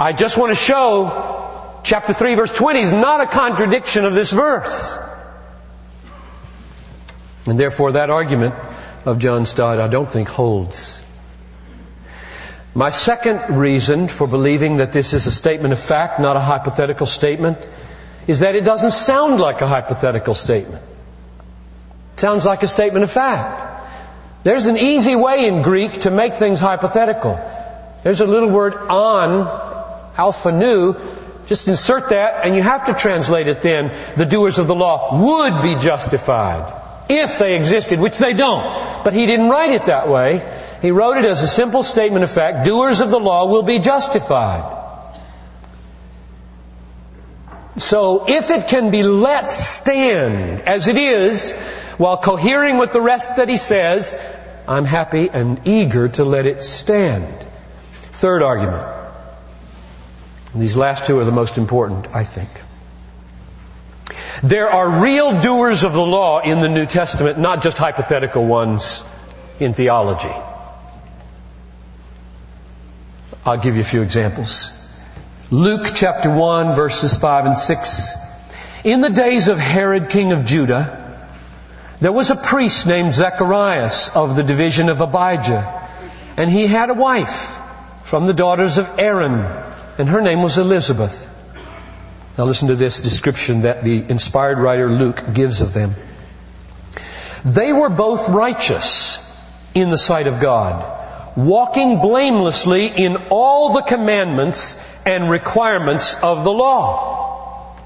I 0.00 0.12
just 0.12 0.38
want 0.38 0.50
to 0.50 0.56
show 0.56 1.80
chapter 1.84 2.12
3 2.12 2.34
verse 2.34 2.52
20 2.52 2.80
is 2.80 2.92
not 2.92 3.20
a 3.20 3.26
contradiction 3.26 4.04
of 4.04 4.14
this 4.14 4.32
verse. 4.32 4.98
And 7.46 7.58
therefore 7.58 7.92
that 7.92 8.08
argument 8.08 8.54
of 9.04 9.18
John 9.18 9.44
Stott 9.44 9.80
I 9.80 9.88
don't 9.88 10.08
think 10.08 10.28
holds. 10.28 11.02
My 12.74 12.88
second 12.88 13.58
reason 13.58 14.08
for 14.08 14.26
believing 14.26 14.78
that 14.78 14.92
this 14.92 15.12
is 15.12 15.26
a 15.26 15.32
statement 15.32 15.74
of 15.74 15.80
fact, 15.80 16.18
not 16.18 16.36
a 16.36 16.40
hypothetical 16.40 17.04
statement, 17.04 17.58
is 18.26 18.40
that 18.40 18.54
it 18.54 18.64
doesn't 18.64 18.92
sound 18.92 19.40
like 19.40 19.60
a 19.60 19.66
hypothetical 19.66 20.34
statement. 20.34 20.82
It 22.14 22.20
sounds 22.20 22.44
like 22.44 22.62
a 22.62 22.68
statement 22.68 23.04
of 23.04 23.10
fact. 23.10 23.70
There's 24.44 24.66
an 24.66 24.76
easy 24.76 25.14
way 25.14 25.46
in 25.46 25.62
Greek 25.62 26.00
to 26.00 26.10
make 26.10 26.34
things 26.34 26.60
hypothetical. 26.60 27.34
There's 28.02 28.20
a 28.20 28.26
little 28.26 28.50
word 28.50 28.74
on, 28.74 30.12
alpha 30.16 30.52
nu, 30.52 30.96
just 31.46 31.68
insert 31.68 32.10
that 32.10 32.44
and 32.44 32.56
you 32.56 32.62
have 32.62 32.86
to 32.86 32.94
translate 32.94 33.48
it 33.48 33.62
then. 33.62 33.94
The 34.16 34.26
doers 34.26 34.58
of 34.58 34.66
the 34.66 34.74
law 34.74 35.20
would 35.22 35.62
be 35.62 35.76
justified 35.76 36.72
if 37.08 37.38
they 37.38 37.56
existed, 37.56 38.00
which 38.00 38.18
they 38.18 38.32
don't. 38.32 39.04
But 39.04 39.12
he 39.12 39.26
didn't 39.26 39.48
write 39.48 39.70
it 39.70 39.86
that 39.86 40.08
way. 40.08 40.42
He 40.80 40.90
wrote 40.90 41.18
it 41.18 41.24
as 41.24 41.42
a 41.42 41.46
simple 41.46 41.82
statement 41.82 42.24
of 42.24 42.30
fact. 42.30 42.64
Doers 42.64 43.00
of 43.00 43.10
the 43.10 43.20
law 43.20 43.46
will 43.46 43.62
be 43.62 43.78
justified. 43.78 44.81
So 47.76 48.26
if 48.28 48.50
it 48.50 48.68
can 48.68 48.90
be 48.90 49.02
let 49.02 49.50
stand 49.52 50.62
as 50.62 50.88
it 50.88 50.96
is, 50.98 51.54
while 51.96 52.16
cohering 52.16 52.78
with 52.78 52.92
the 52.92 53.00
rest 53.00 53.36
that 53.36 53.48
he 53.48 53.56
says, 53.56 54.18
I'm 54.68 54.84
happy 54.84 55.28
and 55.30 55.66
eager 55.66 56.08
to 56.10 56.24
let 56.24 56.46
it 56.46 56.62
stand. 56.62 57.34
Third 57.92 58.42
argument. 58.42 58.86
These 60.54 60.76
last 60.76 61.06
two 61.06 61.18
are 61.18 61.24
the 61.24 61.32
most 61.32 61.56
important, 61.56 62.14
I 62.14 62.24
think. 62.24 62.50
There 64.42 64.68
are 64.68 65.00
real 65.00 65.40
doers 65.40 65.84
of 65.84 65.92
the 65.94 66.04
law 66.04 66.40
in 66.40 66.60
the 66.60 66.68
New 66.68 66.84
Testament, 66.84 67.38
not 67.38 67.62
just 67.62 67.78
hypothetical 67.78 68.44
ones 68.44 69.02
in 69.60 69.72
theology. 69.72 70.34
I'll 73.46 73.58
give 73.58 73.76
you 73.76 73.80
a 73.80 73.84
few 73.84 74.02
examples. 74.02 74.81
Luke 75.52 75.88
chapter 75.94 76.34
1 76.34 76.74
verses 76.74 77.18
5 77.18 77.44
and 77.44 77.58
6. 77.58 78.16
In 78.84 79.02
the 79.02 79.10
days 79.10 79.48
of 79.48 79.58
Herod 79.58 80.08
king 80.08 80.32
of 80.32 80.46
Judah, 80.46 81.20
there 82.00 82.10
was 82.10 82.30
a 82.30 82.36
priest 82.36 82.86
named 82.86 83.12
Zacharias 83.12 84.16
of 84.16 84.34
the 84.34 84.42
division 84.42 84.88
of 84.88 85.02
Abijah, 85.02 85.90
and 86.38 86.48
he 86.48 86.66
had 86.66 86.88
a 86.88 86.94
wife 86.94 87.60
from 88.02 88.24
the 88.24 88.32
daughters 88.32 88.78
of 88.78 88.98
Aaron, 88.98 89.44
and 89.98 90.08
her 90.08 90.22
name 90.22 90.40
was 90.40 90.56
Elizabeth. 90.56 91.28
Now 92.38 92.44
listen 92.44 92.68
to 92.68 92.74
this 92.74 93.00
description 93.00 93.60
that 93.60 93.84
the 93.84 94.02
inspired 94.08 94.56
writer 94.56 94.88
Luke 94.88 95.34
gives 95.34 95.60
of 95.60 95.74
them. 95.74 95.94
They 97.44 97.74
were 97.74 97.90
both 97.90 98.30
righteous 98.30 99.20
in 99.74 99.90
the 99.90 99.98
sight 99.98 100.28
of 100.28 100.40
God, 100.40 101.01
walking 101.36 102.00
blamelessly 102.00 102.86
in 102.86 103.16
all 103.30 103.72
the 103.72 103.82
commandments 103.82 104.82
and 105.06 105.30
requirements 105.30 106.14
of 106.22 106.44
the 106.44 106.52
law. 106.52 107.76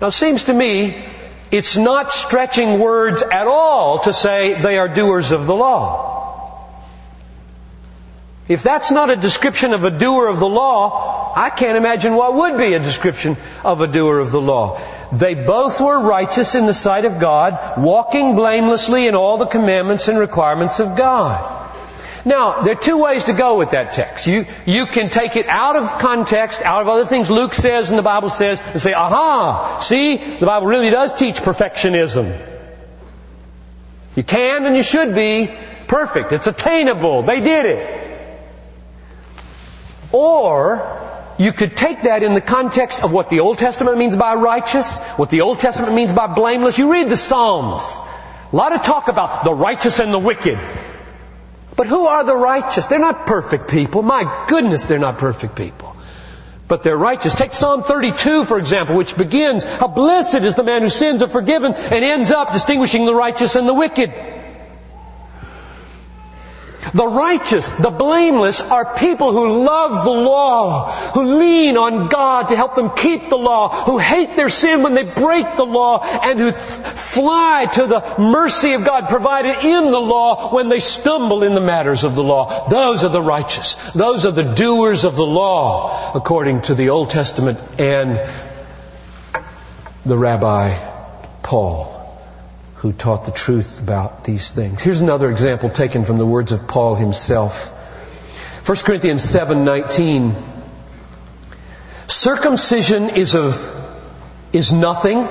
Now 0.00 0.08
it 0.08 0.12
seems 0.12 0.44
to 0.44 0.52
me 0.52 1.06
it's 1.50 1.76
not 1.76 2.12
stretching 2.12 2.78
words 2.78 3.22
at 3.22 3.46
all 3.46 4.00
to 4.00 4.12
say 4.12 4.60
they 4.60 4.78
are 4.78 4.88
doers 4.88 5.32
of 5.32 5.46
the 5.46 5.54
law. 5.54 6.14
If 8.48 8.62
that's 8.62 8.92
not 8.92 9.10
a 9.10 9.16
description 9.16 9.72
of 9.72 9.84
a 9.84 9.90
doer 9.90 10.28
of 10.28 10.38
the 10.38 10.48
law, 10.48 11.32
I 11.34 11.50
can't 11.50 11.76
imagine 11.76 12.14
what 12.14 12.34
would 12.34 12.56
be 12.56 12.74
a 12.74 12.78
description 12.78 13.36
of 13.64 13.80
a 13.80 13.88
doer 13.88 14.20
of 14.20 14.30
the 14.30 14.40
law. 14.40 14.80
They 15.12 15.34
both 15.34 15.80
were 15.80 16.00
righteous 16.00 16.54
in 16.54 16.66
the 16.66 16.74
sight 16.74 17.04
of 17.04 17.18
God, 17.18 17.78
walking 17.78 18.36
blamelessly 18.36 19.08
in 19.08 19.16
all 19.16 19.36
the 19.36 19.46
commandments 19.46 20.08
and 20.08 20.18
requirements 20.18 20.78
of 20.78 20.96
God. 20.96 21.65
Now, 22.26 22.62
there 22.62 22.72
are 22.72 22.80
two 22.80 23.00
ways 23.00 23.24
to 23.24 23.32
go 23.32 23.56
with 23.56 23.70
that 23.70 23.92
text. 23.92 24.26
You, 24.26 24.46
you 24.66 24.86
can 24.86 25.10
take 25.10 25.36
it 25.36 25.46
out 25.46 25.76
of 25.76 26.00
context, 26.00 26.60
out 26.60 26.82
of 26.82 26.88
other 26.88 27.06
things 27.06 27.30
Luke 27.30 27.54
says 27.54 27.90
and 27.90 27.96
the 27.96 28.02
Bible 28.02 28.30
says, 28.30 28.60
and 28.72 28.82
say, 28.82 28.94
aha, 28.94 29.78
see, 29.78 30.16
the 30.16 30.44
Bible 30.44 30.66
really 30.66 30.90
does 30.90 31.14
teach 31.14 31.36
perfectionism. 31.36 32.36
You 34.16 34.24
can 34.24 34.66
and 34.66 34.76
you 34.76 34.82
should 34.82 35.14
be 35.14 35.56
perfect. 35.86 36.32
It's 36.32 36.48
attainable. 36.48 37.22
They 37.22 37.38
did 37.38 37.66
it. 37.66 38.40
Or, 40.10 41.00
you 41.38 41.52
could 41.52 41.76
take 41.76 42.02
that 42.02 42.24
in 42.24 42.34
the 42.34 42.40
context 42.40 43.04
of 43.04 43.12
what 43.12 43.30
the 43.30 43.38
Old 43.38 43.58
Testament 43.58 43.98
means 43.98 44.16
by 44.16 44.34
righteous, 44.34 44.98
what 45.14 45.30
the 45.30 45.42
Old 45.42 45.60
Testament 45.60 45.94
means 45.94 46.12
by 46.12 46.26
blameless. 46.26 46.76
You 46.76 46.90
read 46.90 47.08
the 47.08 47.16
Psalms. 47.16 48.00
A 48.52 48.56
lot 48.56 48.72
of 48.72 48.82
talk 48.82 49.06
about 49.06 49.44
the 49.44 49.54
righteous 49.54 50.00
and 50.00 50.12
the 50.12 50.18
wicked. 50.18 50.58
But 51.76 51.86
who 51.86 52.06
are 52.06 52.24
the 52.24 52.36
righteous? 52.36 52.86
They're 52.86 52.98
not 52.98 53.26
perfect 53.26 53.68
people. 53.68 54.02
My 54.02 54.44
goodness, 54.48 54.86
they're 54.86 54.98
not 54.98 55.18
perfect 55.18 55.54
people. 55.54 55.94
But 56.68 56.82
they're 56.82 56.96
righteous. 56.96 57.34
Take 57.34 57.52
Psalm 57.52 57.84
32, 57.84 58.44
for 58.44 58.58
example, 58.58 58.96
which 58.96 59.16
begins, 59.16 59.62
How 59.64 59.86
blessed 59.86 60.42
is 60.42 60.56
the 60.56 60.64
man 60.64 60.82
whose 60.82 60.96
sins 60.96 61.22
are 61.22 61.28
forgiven, 61.28 61.74
and 61.74 62.04
ends 62.04 62.30
up 62.30 62.52
distinguishing 62.52 63.06
the 63.06 63.14
righteous 63.14 63.54
and 63.54 63.68
the 63.68 63.74
wicked. 63.74 64.12
The 66.94 67.06
righteous, 67.06 67.70
the 67.72 67.90
blameless 67.90 68.60
are 68.60 68.94
people 68.94 69.32
who 69.32 69.64
love 69.64 70.04
the 70.04 70.10
law, 70.10 70.92
who 71.14 71.36
lean 71.38 71.76
on 71.76 72.08
God 72.08 72.48
to 72.48 72.56
help 72.56 72.74
them 72.74 72.90
keep 72.90 73.28
the 73.28 73.36
law, 73.36 73.68
who 73.84 73.98
hate 73.98 74.36
their 74.36 74.48
sin 74.48 74.82
when 74.82 74.94
they 74.94 75.02
break 75.02 75.56
the 75.56 75.66
law, 75.66 76.00
and 76.04 76.38
who 76.38 76.52
fly 76.52 77.66
to 77.74 77.86
the 77.86 78.14
mercy 78.18 78.74
of 78.74 78.84
God 78.84 79.08
provided 79.08 79.64
in 79.64 79.90
the 79.90 80.00
law 80.00 80.54
when 80.54 80.68
they 80.68 80.80
stumble 80.80 81.42
in 81.42 81.54
the 81.54 81.60
matters 81.60 82.04
of 82.04 82.14
the 82.14 82.22
law. 82.22 82.68
Those 82.68 83.04
are 83.04 83.10
the 83.10 83.22
righteous. 83.22 83.74
Those 83.92 84.24
are 84.26 84.32
the 84.32 84.54
doers 84.54 85.04
of 85.04 85.16
the 85.16 85.26
law, 85.26 86.12
according 86.14 86.62
to 86.62 86.74
the 86.74 86.90
Old 86.90 87.10
Testament 87.10 87.58
and 87.78 88.20
the 90.04 90.16
Rabbi 90.16 90.78
Paul 91.42 91.95
who 92.76 92.92
taught 92.92 93.24
the 93.24 93.32
truth 93.32 93.80
about 93.82 94.24
these 94.24 94.52
things. 94.52 94.82
Here's 94.82 95.00
another 95.00 95.30
example 95.30 95.70
taken 95.70 96.04
from 96.04 96.18
the 96.18 96.26
words 96.26 96.52
of 96.52 96.68
Paul 96.68 96.94
himself. 96.94 97.68
1 98.66 98.76
Corinthians 98.84 99.22
7:19 99.22 100.34
Circumcision 102.06 103.10
is 103.10 103.34
of 103.34 103.56
is 104.52 104.72
nothing 104.72 105.26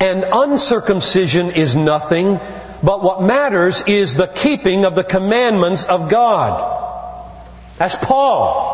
and 0.00 0.24
uncircumcision 0.32 1.52
is 1.52 1.76
nothing, 1.76 2.40
but 2.82 3.02
what 3.02 3.22
matters 3.22 3.84
is 3.86 4.16
the 4.16 4.26
keeping 4.26 4.84
of 4.84 4.96
the 4.96 5.04
commandments 5.04 5.84
of 5.84 6.08
God. 6.10 6.80
That's 7.78 7.96
Paul. 7.96 8.72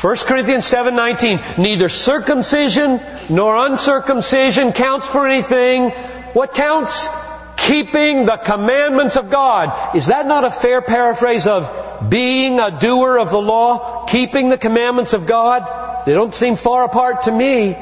1 0.00 0.16
Corinthians 0.26 0.66
7:19 0.66 1.58
Neither 1.58 1.88
circumcision 1.88 3.00
nor 3.30 3.56
uncircumcision 3.66 4.72
counts 4.72 5.08
for 5.08 5.26
anything 5.26 5.92
what 6.34 6.52
counts? 6.52 7.08
Keeping 7.56 8.26
the 8.26 8.36
commandments 8.36 9.16
of 9.16 9.30
God. 9.30 9.96
Is 9.96 10.08
that 10.08 10.26
not 10.26 10.44
a 10.44 10.50
fair 10.50 10.82
paraphrase 10.82 11.46
of 11.46 12.10
being 12.10 12.58
a 12.60 12.78
doer 12.78 13.16
of 13.18 13.30
the 13.30 13.40
law? 13.40 14.04
Keeping 14.04 14.48
the 14.48 14.58
commandments 14.58 15.12
of 15.12 15.26
God? 15.26 16.04
They 16.04 16.12
don't 16.12 16.34
seem 16.34 16.56
far 16.56 16.84
apart 16.84 17.22
to 17.22 17.32
me. 17.32 17.76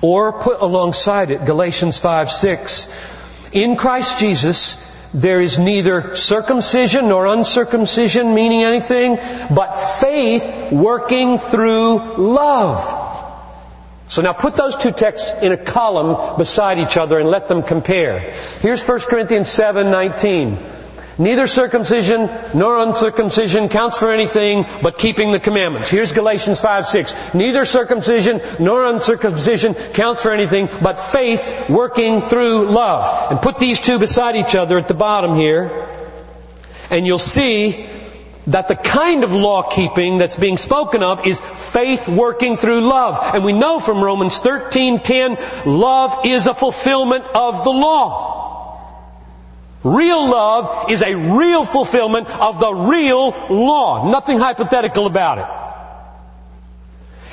Or 0.00 0.40
put 0.40 0.60
alongside 0.60 1.30
it, 1.30 1.44
Galatians 1.44 2.00
5, 2.00 2.30
6. 2.30 3.50
In 3.52 3.76
Christ 3.76 4.18
Jesus, 4.18 4.80
there 5.12 5.40
is 5.40 5.58
neither 5.58 6.16
circumcision 6.16 7.08
nor 7.08 7.26
uncircumcision 7.26 8.34
meaning 8.34 8.64
anything, 8.64 9.16
but 9.54 9.74
faith 9.74 10.72
working 10.72 11.38
through 11.38 12.16
love. 12.16 13.03
So 14.14 14.22
now 14.22 14.32
put 14.32 14.54
those 14.54 14.76
two 14.76 14.92
texts 14.92 15.32
in 15.42 15.50
a 15.50 15.56
column 15.56 16.38
beside 16.38 16.78
each 16.78 16.96
other 16.96 17.18
and 17.18 17.28
let 17.28 17.48
them 17.48 17.64
compare. 17.64 18.20
Here's 18.60 18.80
1 18.80 19.08
Corinthians 19.08 19.48
7:19. 19.48 20.56
Neither 21.18 21.48
circumcision 21.48 22.30
nor 22.54 22.78
uncircumcision 22.78 23.68
counts 23.68 23.98
for 23.98 24.12
anything 24.12 24.66
but 24.82 24.98
keeping 24.98 25.32
the 25.32 25.40
commandments. 25.40 25.90
Here's 25.90 26.12
Galatians 26.12 26.60
5, 26.60 26.86
6. 26.86 27.34
Neither 27.34 27.64
circumcision 27.64 28.40
nor 28.60 28.84
uncircumcision 28.84 29.74
counts 29.74 30.22
for 30.22 30.32
anything 30.32 30.68
but 30.80 31.00
faith 31.00 31.68
working 31.68 32.22
through 32.22 32.70
love. 32.70 33.32
And 33.32 33.42
put 33.42 33.58
these 33.58 33.80
two 33.80 33.98
beside 33.98 34.36
each 34.36 34.54
other 34.54 34.78
at 34.78 34.86
the 34.86 34.94
bottom 34.94 35.34
here. 35.34 35.88
And 36.88 37.04
you'll 37.04 37.18
see 37.18 37.88
that 38.46 38.68
the 38.68 38.76
kind 38.76 39.24
of 39.24 39.32
law 39.32 39.62
keeping 39.62 40.18
that's 40.18 40.36
being 40.36 40.56
spoken 40.56 41.02
of 41.02 41.26
is 41.26 41.40
faith 41.40 42.06
working 42.08 42.56
through 42.56 42.86
love. 42.86 43.18
And 43.34 43.44
we 43.44 43.52
know 43.52 43.80
from 43.80 44.04
Romans 44.04 44.40
13:10 44.40 45.38
love 45.66 46.26
is 46.26 46.46
a 46.46 46.54
fulfillment 46.54 47.24
of 47.34 47.64
the 47.64 47.70
law. 47.70 48.32
Real 49.82 50.28
love 50.28 50.90
is 50.90 51.02
a 51.02 51.14
real 51.14 51.64
fulfillment 51.64 52.28
of 52.28 52.58
the 52.58 52.72
real 52.72 53.30
law. 53.50 54.10
Nothing 54.10 54.38
hypothetical 54.38 55.06
about 55.06 55.38
it. 55.38 55.46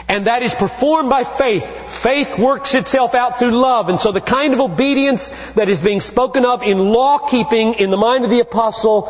And 0.10 0.28
that 0.28 0.44
is 0.44 0.54
performed 0.54 1.10
by 1.10 1.24
faith. 1.24 1.64
Faith 1.88 2.38
works 2.38 2.76
itself 2.76 3.16
out 3.16 3.40
through 3.40 3.52
love. 3.52 3.88
And 3.88 3.98
so 3.98 4.12
the 4.12 4.20
kind 4.20 4.54
of 4.54 4.60
obedience 4.60 5.30
that 5.54 5.70
is 5.70 5.82
being 5.82 6.02
spoken 6.02 6.46
of 6.46 6.64
in 6.64 6.78
law 6.78 7.18
keeping 7.20 7.76
in 7.76 7.92
the 7.92 7.98
mind 7.98 8.26
of 8.26 8.30
the 8.30 8.42
apostle 8.42 9.08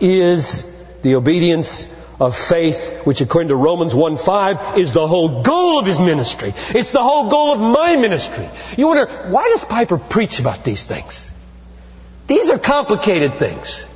is 0.00 0.62
the 1.06 1.14
obedience 1.14 1.88
of 2.18 2.36
faith, 2.36 3.02
which 3.04 3.20
according 3.20 3.48
to 3.50 3.56
Romans 3.56 3.94
1:5 3.94 4.76
is 4.76 4.92
the 4.92 5.06
whole 5.06 5.42
goal 5.42 5.78
of 5.78 5.86
his 5.86 6.00
ministry. 6.00 6.52
It's 6.74 6.90
the 6.90 7.02
whole 7.02 7.28
goal 7.28 7.52
of 7.52 7.60
my 7.60 7.94
ministry. 7.94 8.48
You 8.76 8.88
wonder, 8.88 9.06
why 9.28 9.44
does 9.50 9.64
Piper 9.64 9.98
preach 9.98 10.40
about 10.40 10.64
these 10.64 10.84
things? 10.84 11.30
These 12.26 12.50
are 12.50 12.58
complicated 12.58 13.38
things. 13.38 13.86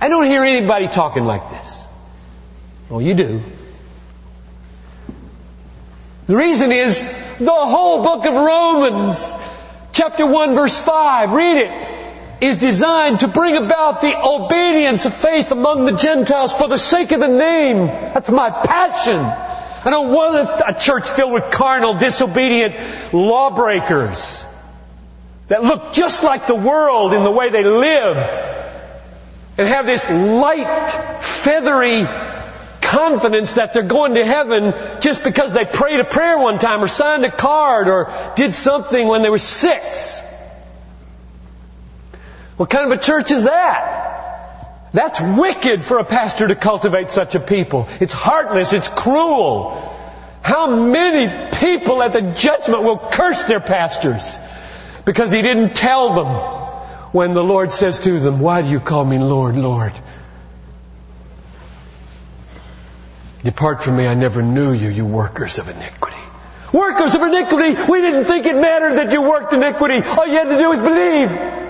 I 0.00 0.08
don't 0.08 0.26
hear 0.26 0.44
anybody 0.44 0.86
talking 0.86 1.24
like 1.24 1.50
this. 1.50 1.84
Well, 2.88 3.02
you 3.02 3.14
do. 3.14 3.42
The 6.28 6.36
reason 6.36 6.70
is 6.70 7.02
the 7.40 7.60
whole 7.74 8.04
book 8.04 8.24
of 8.24 8.34
Romans, 8.34 9.34
chapter 9.92 10.26
1 10.26 10.54
verse 10.54 10.78
5, 10.78 11.32
read 11.32 11.56
it 11.56 12.05
is 12.40 12.58
designed 12.58 13.20
to 13.20 13.28
bring 13.28 13.56
about 13.56 14.00
the 14.02 14.14
obedience 14.18 15.06
of 15.06 15.14
faith 15.14 15.52
among 15.52 15.84
the 15.84 15.96
Gentiles 15.96 16.52
for 16.52 16.68
the 16.68 16.78
sake 16.78 17.12
of 17.12 17.20
the 17.20 17.28
name. 17.28 17.86
That's 17.86 18.30
my 18.30 18.50
passion. 18.50 19.16
I 19.18 19.90
don't 19.90 20.12
want 20.12 20.62
a 20.66 20.78
church 20.78 21.08
filled 21.08 21.32
with 21.32 21.50
carnal, 21.50 21.94
disobedient 21.94 22.74
lawbreakers 23.12 24.44
that 25.48 25.62
look 25.62 25.92
just 25.92 26.24
like 26.24 26.46
the 26.46 26.56
world 26.56 27.12
in 27.12 27.22
the 27.22 27.30
way 27.30 27.50
they 27.50 27.64
live 27.64 28.16
and 29.56 29.68
have 29.68 29.86
this 29.86 30.08
light, 30.10 31.20
feathery 31.20 32.04
confidence 32.80 33.54
that 33.54 33.72
they're 33.72 33.82
going 33.82 34.14
to 34.14 34.24
heaven 34.24 34.74
just 35.00 35.24
because 35.24 35.52
they 35.52 35.64
prayed 35.64 36.00
a 36.00 36.04
prayer 36.04 36.38
one 36.38 36.58
time 36.58 36.82
or 36.82 36.88
signed 36.88 37.24
a 37.24 37.30
card 37.30 37.88
or 37.88 38.12
did 38.36 38.54
something 38.54 39.08
when 39.08 39.22
they 39.22 39.30
were 39.30 39.38
six. 39.38 40.22
What 42.56 42.70
kind 42.70 42.90
of 42.90 42.98
a 42.98 43.00
church 43.00 43.30
is 43.30 43.44
that? 43.44 44.06
That's 44.92 45.20
wicked 45.20 45.84
for 45.84 45.98
a 45.98 46.04
pastor 46.04 46.48
to 46.48 46.54
cultivate 46.54 47.10
such 47.10 47.34
a 47.34 47.40
people. 47.40 47.88
It's 48.00 48.14
heartless. 48.14 48.72
It's 48.72 48.88
cruel. 48.88 49.94
How 50.42 50.74
many 50.74 51.50
people 51.56 52.02
at 52.02 52.12
the 52.12 52.22
judgment 52.22 52.82
will 52.82 52.98
curse 52.98 53.44
their 53.44 53.60
pastors 53.60 54.38
because 55.04 55.30
he 55.30 55.42
didn't 55.42 55.74
tell 55.74 56.14
them 56.14 56.26
when 57.12 57.34
the 57.34 57.44
Lord 57.44 57.72
says 57.72 57.98
to 58.00 58.20
them, 58.20 58.40
Why 58.40 58.62
do 58.62 58.68
you 58.68 58.80
call 58.80 59.04
me 59.04 59.18
Lord, 59.18 59.56
Lord? 59.56 59.92
Depart 63.44 63.82
from 63.82 63.96
me, 63.96 64.06
I 64.06 64.14
never 64.14 64.42
knew 64.42 64.72
you, 64.72 64.88
you 64.88 65.04
workers 65.04 65.58
of 65.58 65.68
iniquity. 65.68 66.16
Workers 66.72 67.14
of 67.14 67.22
iniquity! 67.22 67.76
We 67.88 68.00
didn't 68.00 68.24
think 68.24 68.46
it 68.46 68.56
mattered 68.56 68.96
that 68.96 69.12
you 69.12 69.22
worked 69.22 69.52
iniquity. 69.52 70.02
All 70.08 70.26
you 70.26 70.34
had 70.34 70.48
to 70.48 70.58
do 70.58 70.68
was 70.70 70.78
believe. 70.80 71.65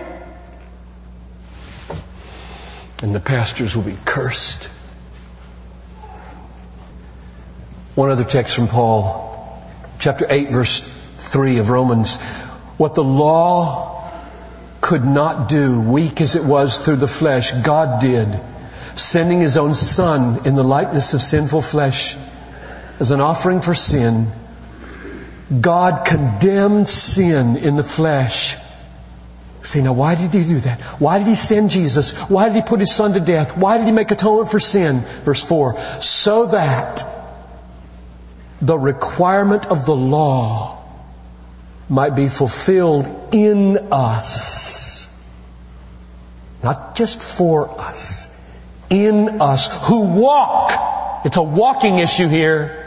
And 3.03 3.14
the 3.14 3.20
pastors 3.20 3.76
will 3.76 3.82
be 3.82 3.97
cursed. 4.05 4.64
One 7.94 8.11
other 8.11 8.24
text 8.24 8.55
from 8.55 8.68
Paul, 8.68 9.62
chapter 9.99 10.26
8, 10.28 10.51
verse 10.51 10.80
3 10.80 11.59
of 11.59 11.70
Romans. 11.70 12.16
What 12.76 12.94
the 12.94 13.05
law 13.05 14.11
could 14.80 15.05
not 15.05 15.49
do, 15.49 15.80
weak 15.80 16.20
as 16.20 16.36
it 16.36 16.44
was 16.44 16.78
through 16.78 16.97
the 16.97 17.09
flesh, 17.09 17.53
God 17.53 18.01
did 18.01 18.40
sending 18.97 19.40
his 19.40 19.57
own 19.57 19.74
son 19.74 20.47
in 20.47 20.55
the 20.55 20.64
likeness 20.64 21.14
of 21.14 21.20
sinful 21.22 21.61
flesh 21.61 22.16
as 22.99 23.11
an 23.11 23.20
offering 23.20 23.61
for 23.61 23.74
sin. 23.74 24.26
God 25.61 26.07
condemned 26.07 26.88
sin 26.88 27.57
in 27.57 27.76
the 27.76 27.82
flesh. 27.82 28.57
Say, 29.66 29.82
now 29.82 29.94
why 29.94 30.14
did 30.14 30.32
he 30.32 30.44
do 30.44 30.60
that? 30.60 30.80
Why 31.00 31.18
did 31.18 31.26
he 31.26 31.34
send 31.34 31.70
Jesus? 31.70 32.12
Why 32.30 32.48
did 32.48 32.54
he 32.54 32.62
put 32.62 32.78
his 32.78 32.94
son 32.94 33.14
to 33.14 33.20
death? 33.20 33.56
Why 33.56 33.78
did 33.78 33.86
he 33.86 33.92
make 33.92 34.12
atonement 34.12 34.48
for 34.48 34.60
sin? 34.60 35.00
Verse 35.24 35.44
4. 35.44 35.80
So 36.00 36.46
that 36.46 37.04
the 38.62 38.78
requirement 38.78 39.66
of 39.66 39.84
the 39.84 39.96
law 39.96 40.84
might 41.88 42.14
be 42.14 42.28
fulfilled 42.28 43.30
in 43.32 43.92
us. 43.92 45.12
Not 46.62 46.94
just 46.94 47.20
for 47.20 47.80
us 47.80 48.32
in 48.88 49.40
us 49.40 49.88
who 49.88 50.02
walk. 50.02 51.24
It's 51.24 51.36
a 51.36 51.42
walking 51.42 51.98
issue 51.98 52.28
here. 52.28 52.84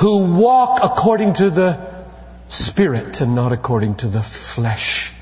Who 0.00 0.32
walk 0.36 0.78
according 0.82 1.34
to 1.34 1.50
the 1.50 1.89
Spirit 2.50 3.20
and 3.20 3.34
not 3.36 3.52
according 3.52 3.94
to 3.96 4.08
the 4.08 4.22
flesh. 4.22 5.14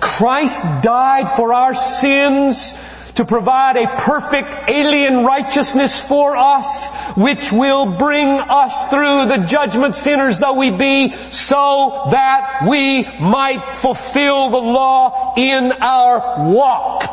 Christ 0.00 0.60
died 0.82 1.30
for 1.30 1.54
our 1.54 1.74
sins 1.74 2.74
to 3.14 3.24
provide 3.24 3.76
a 3.76 3.96
perfect 3.96 4.68
alien 4.68 5.24
righteousness 5.24 6.06
for 6.06 6.36
us, 6.36 6.90
which 7.16 7.52
will 7.52 7.96
bring 7.96 8.28
us 8.28 8.90
through 8.90 9.26
the 9.26 9.46
judgment 9.46 9.94
sinners 9.94 10.38
though 10.38 10.54
we 10.54 10.70
be, 10.70 11.12
so 11.30 12.08
that 12.10 12.66
we 12.68 13.04
might 13.18 13.74
fulfill 13.74 14.50
the 14.50 14.58
law 14.58 15.34
in 15.36 15.72
our 15.72 16.50
walk. 16.50 17.04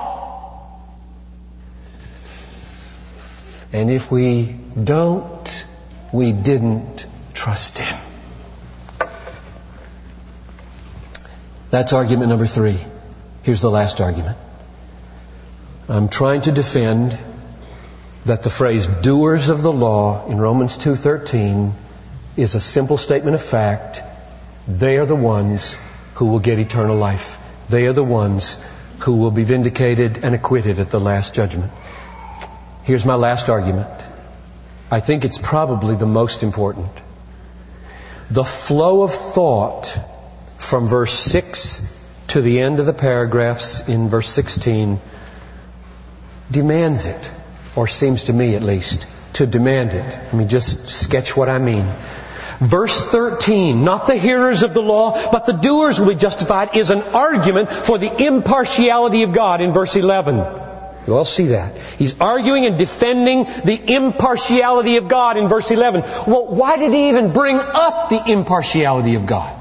And 3.72 3.90
if 3.90 4.12
we 4.12 4.58
don't, 4.82 5.66
we 6.12 6.34
didn't 6.34 7.06
trust 7.34 7.80
Him. 7.80 8.09
That's 11.70 11.93
argument 11.93 12.30
number 12.30 12.47
three. 12.47 12.80
Here's 13.43 13.61
the 13.61 13.70
last 13.70 14.01
argument. 14.01 14.38
I'm 15.88 16.09
trying 16.09 16.41
to 16.41 16.51
defend 16.51 17.17
that 18.26 18.43
the 18.43 18.49
phrase 18.49 18.88
doers 18.88 19.49
of 19.49 19.61
the 19.61 19.72
law 19.72 20.26
in 20.28 20.39
Romans 20.39 20.78
2:13 20.78 21.74
is 22.36 22.55
a 22.55 22.59
simple 22.59 22.97
statement 22.97 23.36
of 23.36 23.41
fact. 23.41 24.01
They 24.67 24.97
are 24.97 25.05
the 25.05 25.15
ones 25.15 25.78
who 26.15 26.26
will 26.26 26.39
get 26.39 26.59
eternal 26.59 26.97
life. 26.97 27.38
They 27.70 27.86
are 27.86 27.93
the 27.93 28.03
ones 28.03 28.57
who 28.99 29.15
will 29.17 29.32
be 29.32 29.43
vindicated 29.43 30.20
and 30.24 30.36
acquitted 30.36 30.80
at 30.80 30.89
the 30.89 30.99
last 30.99 31.34
judgment. 31.34 31.72
Here's 32.84 33.05
my 33.05 33.15
last 33.15 33.49
argument. 33.49 33.89
I 34.91 34.99
think 34.99 35.24
it's 35.24 35.38
probably 35.38 35.95
the 35.95 36.07
most 36.07 36.43
important. 36.43 36.89
The 38.32 38.43
flow 38.43 39.03
of 39.03 39.11
thought 39.11 39.97
from 40.60 40.88
verse 40.88 41.14
6 41.14 41.97
to 42.28 42.41
the 42.41 42.60
end 42.60 42.80
of 42.80 42.86
the 42.86 42.93
paragraphs 42.93 43.89
in 43.89 44.10
verse 44.10 44.30
16 44.30 44.99
demands 46.51 47.05
it, 47.05 47.32
or 47.76 47.88
seems 47.88 48.26
to 48.26 48.34
me 48.34 48.55
at 48.55 48.62
least, 48.62 49.07
to 49.34 49.47
demand 49.47 49.91
it. 49.91 50.05
Let 50.05 50.34
me 50.34 50.45
just 50.45 50.89
sketch 50.89 51.36
what 51.36 51.49
I 51.49 51.57
mean. 51.57 51.88
Verse 52.60 53.05
13, 53.05 53.86
not 53.86 54.05
the 54.05 54.18
hearers 54.18 54.64
of 54.64 54.74
the 54.74 54.82
law, 54.82 55.32
but 55.32 55.45
the 55.45 55.53
doers 55.53 55.99
will 55.99 56.10
be 56.10 56.16
justified, 56.16 56.76
is 56.76 56.91
an 56.91 57.01
argument 57.01 57.72
for 57.72 57.97
the 57.97 58.24
impartiality 58.24 59.24
of 59.24 59.32
God 59.32 59.62
in 59.62 59.72
verse 59.72 59.95
11. 59.95 60.36
You 61.07 61.16
all 61.16 61.26
see 61.26 61.47
that. 61.47 61.78
He's 61.97 62.20
arguing 62.20 62.66
and 62.66 62.78
defending 62.78 63.45
the 63.45 63.95
impartiality 63.95 64.97
of 64.97 65.07
God 65.07 65.38
in 65.38 65.47
verse 65.47 65.72
11. 65.72 66.01
Well, 66.28 66.47
why 66.47 66.78
did 66.78 66.91
he 66.91 67.10
even 67.10 67.32
bring 67.32 67.55
up 67.57 68.10
the 68.10 68.30
impartiality 68.30 69.16
of 69.16 69.26
God? 69.26 69.59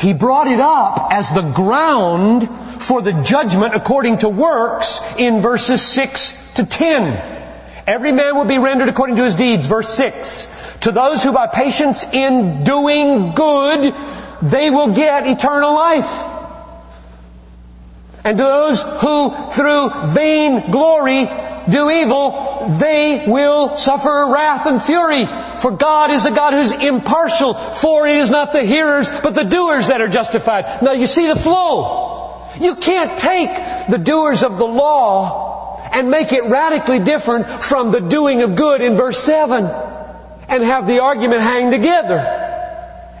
He 0.00 0.14
brought 0.14 0.46
it 0.46 0.60
up 0.60 1.08
as 1.12 1.30
the 1.30 1.42
ground 1.42 2.48
for 2.82 3.02
the 3.02 3.12
judgment 3.12 3.74
according 3.74 4.18
to 4.18 4.30
works 4.30 5.00
in 5.18 5.42
verses 5.42 5.82
6 5.82 6.54
to 6.54 6.64
10. 6.64 7.40
Every 7.86 8.12
man 8.12 8.34
will 8.34 8.46
be 8.46 8.58
rendered 8.58 8.88
according 8.88 9.16
to 9.16 9.24
his 9.24 9.34
deeds, 9.34 9.66
verse 9.66 9.90
6. 9.90 10.78
To 10.80 10.92
those 10.92 11.22
who 11.22 11.32
by 11.32 11.48
patience 11.48 12.04
in 12.14 12.64
doing 12.64 13.32
good, 13.32 13.94
they 14.40 14.70
will 14.70 14.94
get 14.94 15.26
eternal 15.26 15.74
life. 15.74 16.28
And 18.24 18.38
to 18.38 18.42
those 18.42 18.82
who 18.82 19.34
through 19.50 20.06
vain 20.14 20.70
glory 20.70 21.28
do 21.68 21.90
evil, 21.90 22.76
they 22.78 23.24
will 23.26 23.76
suffer 23.76 24.30
wrath 24.32 24.66
and 24.66 24.80
fury. 24.80 25.26
For 25.60 25.70
God 25.70 26.10
is 26.10 26.24
a 26.26 26.30
God 26.30 26.54
who's 26.54 26.72
impartial, 26.72 27.54
for 27.54 28.06
it 28.06 28.16
is 28.16 28.30
not 28.30 28.52
the 28.52 28.62
hearers, 28.62 29.10
but 29.10 29.34
the 29.34 29.44
doers 29.44 29.88
that 29.88 30.00
are 30.00 30.08
justified. 30.08 30.82
Now 30.82 30.92
you 30.92 31.06
see 31.06 31.26
the 31.26 31.36
flow. 31.36 32.48
You 32.58 32.76
can't 32.76 33.18
take 33.18 33.50
the 33.88 33.98
doers 33.98 34.42
of 34.42 34.58
the 34.58 34.66
law 34.66 35.80
and 35.92 36.10
make 36.10 36.32
it 36.32 36.44
radically 36.44 37.00
different 37.00 37.48
from 37.48 37.90
the 37.90 38.00
doing 38.00 38.42
of 38.42 38.56
good 38.56 38.80
in 38.80 38.94
verse 38.94 39.18
7 39.18 39.64
and 40.48 40.62
have 40.62 40.86
the 40.86 41.00
argument 41.00 41.42
hang 41.42 41.70
together. 41.70 42.48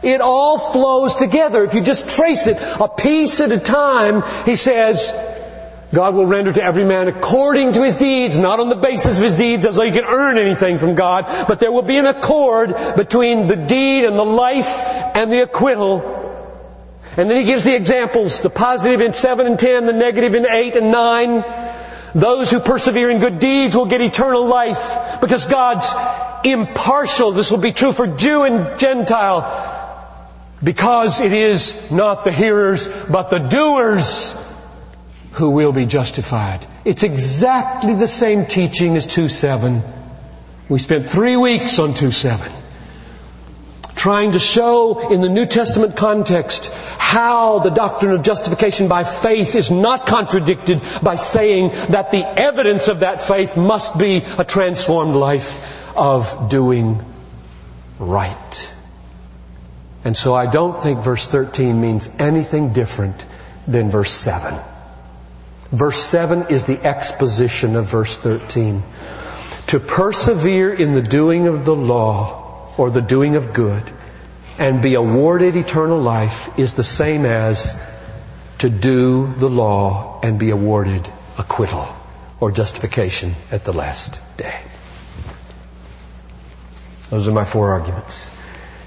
It 0.02 0.20
all 0.20 0.58
flows 0.58 1.14
together. 1.14 1.62
If 1.64 1.74
you 1.74 1.82
just 1.82 2.08
trace 2.08 2.46
it 2.46 2.56
a 2.80 2.88
piece 2.88 3.40
at 3.40 3.52
a 3.52 3.58
time, 3.58 4.22
he 4.46 4.56
says, 4.56 5.14
God 5.92 6.14
will 6.14 6.26
render 6.26 6.52
to 6.52 6.62
every 6.62 6.84
man 6.84 7.08
according 7.08 7.72
to 7.72 7.82
his 7.82 7.96
deeds, 7.96 8.38
not 8.38 8.60
on 8.60 8.68
the 8.68 8.76
basis 8.76 9.18
of 9.18 9.24
his 9.24 9.34
deeds 9.34 9.66
as 9.66 9.76
though 9.76 9.84
he 9.84 9.90
can 9.90 10.04
earn 10.04 10.38
anything 10.38 10.78
from 10.78 10.94
God, 10.94 11.24
but 11.48 11.58
there 11.58 11.72
will 11.72 11.82
be 11.82 11.96
an 11.96 12.06
accord 12.06 12.74
between 12.96 13.48
the 13.48 13.56
deed 13.56 14.04
and 14.04 14.16
the 14.16 14.24
life 14.24 14.78
and 15.16 15.32
the 15.32 15.42
acquittal. 15.42 16.28
And 17.16 17.28
then 17.28 17.36
he 17.36 17.44
gives 17.44 17.64
the 17.64 17.74
examples, 17.74 18.40
the 18.40 18.50
positive 18.50 19.00
in 19.00 19.14
7 19.14 19.46
and 19.46 19.58
10, 19.58 19.86
the 19.86 19.92
negative 19.92 20.34
in 20.34 20.46
8 20.46 20.76
and 20.76 20.92
9. 20.92 21.44
Those 22.14 22.50
who 22.52 22.60
persevere 22.60 23.10
in 23.10 23.18
good 23.18 23.40
deeds 23.40 23.74
will 23.74 23.86
get 23.86 24.00
eternal 24.00 24.46
life 24.46 25.20
because 25.20 25.46
God's 25.46 25.92
impartial. 26.44 27.32
This 27.32 27.50
will 27.50 27.58
be 27.58 27.72
true 27.72 27.92
for 27.92 28.06
Jew 28.06 28.44
and 28.44 28.78
Gentile. 28.78 29.66
Because 30.62 31.20
it 31.20 31.32
is 31.32 31.90
not 31.90 32.24
the 32.24 32.32
hearers, 32.32 32.86
but 33.08 33.30
the 33.30 33.38
doers 33.38 34.36
who 35.32 35.50
will 35.50 35.72
be 35.72 35.86
justified. 35.86 36.66
It's 36.84 37.02
exactly 37.02 37.94
the 37.94 38.08
same 38.08 38.46
teaching 38.46 38.96
as 38.96 39.06
2.7. 39.06 39.82
We 40.68 40.78
spent 40.78 41.08
three 41.08 41.36
weeks 41.36 41.78
on 41.78 41.94
2.7 41.94 42.60
trying 44.00 44.32
to 44.32 44.38
show 44.38 45.10
in 45.10 45.20
the 45.20 45.28
New 45.28 45.44
Testament 45.44 45.94
context 45.94 46.72
how 46.96 47.58
the 47.58 47.68
doctrine 47.68 48.12
of 48.12 48.22
justification 48.22 48.88
by 48.88 49.04
faith 49.04 49.54
is 49.54 49.70
not 49.70 50.06
contradicted 50.06 50.80
by 51.02 51.16
saying 51.16 51.68
that 51.90 52.10
the 52.10 52.24
evidence 52.24 52.88
of 52.88 53.00
that 53.00 53.22
faith 53.22 53.58
must 53.58 53.98
be 53.98 54.22
a 54.38 54.44
transformed 54.44 55.14
life 55.14 55.94
of 55.94 56.48
doing 56.48 57.04
right. 57.98 58.72
And 60.02 60.16
so 60.16 60.34
I 60.34 60.46
don't 60.46 60.82
think 60.82 61.00
verse 61.00 61.28
13 61.28 61.78
means 61.78 62.08
anything 62.18 62.72
different 62.72 63.26
than 63.66 63.90
verse 63.90 64.12
7. 64.12 64.58
Verse 65.72 66.02
7 66.02 66.46
is 66.48 66.66
the 66.66 66.84
exposition 66.84 67.76
of 67.76 67.86
verse 67.86 68.18
13. 68.18 68.82
To 69.68 69.78
persevere 69.78 70.72
in 70.72 70.94
the 70.94 71.02
doing 71.02 71.46
of 71.46 71.64
the 71.64 71.76
law 71.76 72.72
or 72.76 72.90
the 72.90 73.00
doing 73.00 73.36
of 73.36 73.52
good 73.52 73.84
and 74.58 74.82
be 74.82 74.94
awarded 74.94 75.54
eternal 75.54 76.00
life 76.00 76.58
is 76.58 76.74
the 76.74 76.84
same 76.84 77.24
as 77.24 77.80
to 78.58 78.68
do 78.68 79.32
the 79.34 79.48
law 79.48 80.20
and 80.22 80.38
be 80.38 80.50
awarded 80.50 81.08
acquittal 81.38 81.88
or 82.40 82.50
justification 82.50 83.36
at 83.50 83.64
the 83.64 83.72
last 83.72 84.20
day. 84.36 84.60
Those 87.10 87.28
are 87.28 87.32
my 87.32 87.44
four 87.44 87.72
arguments. 87.72 88.30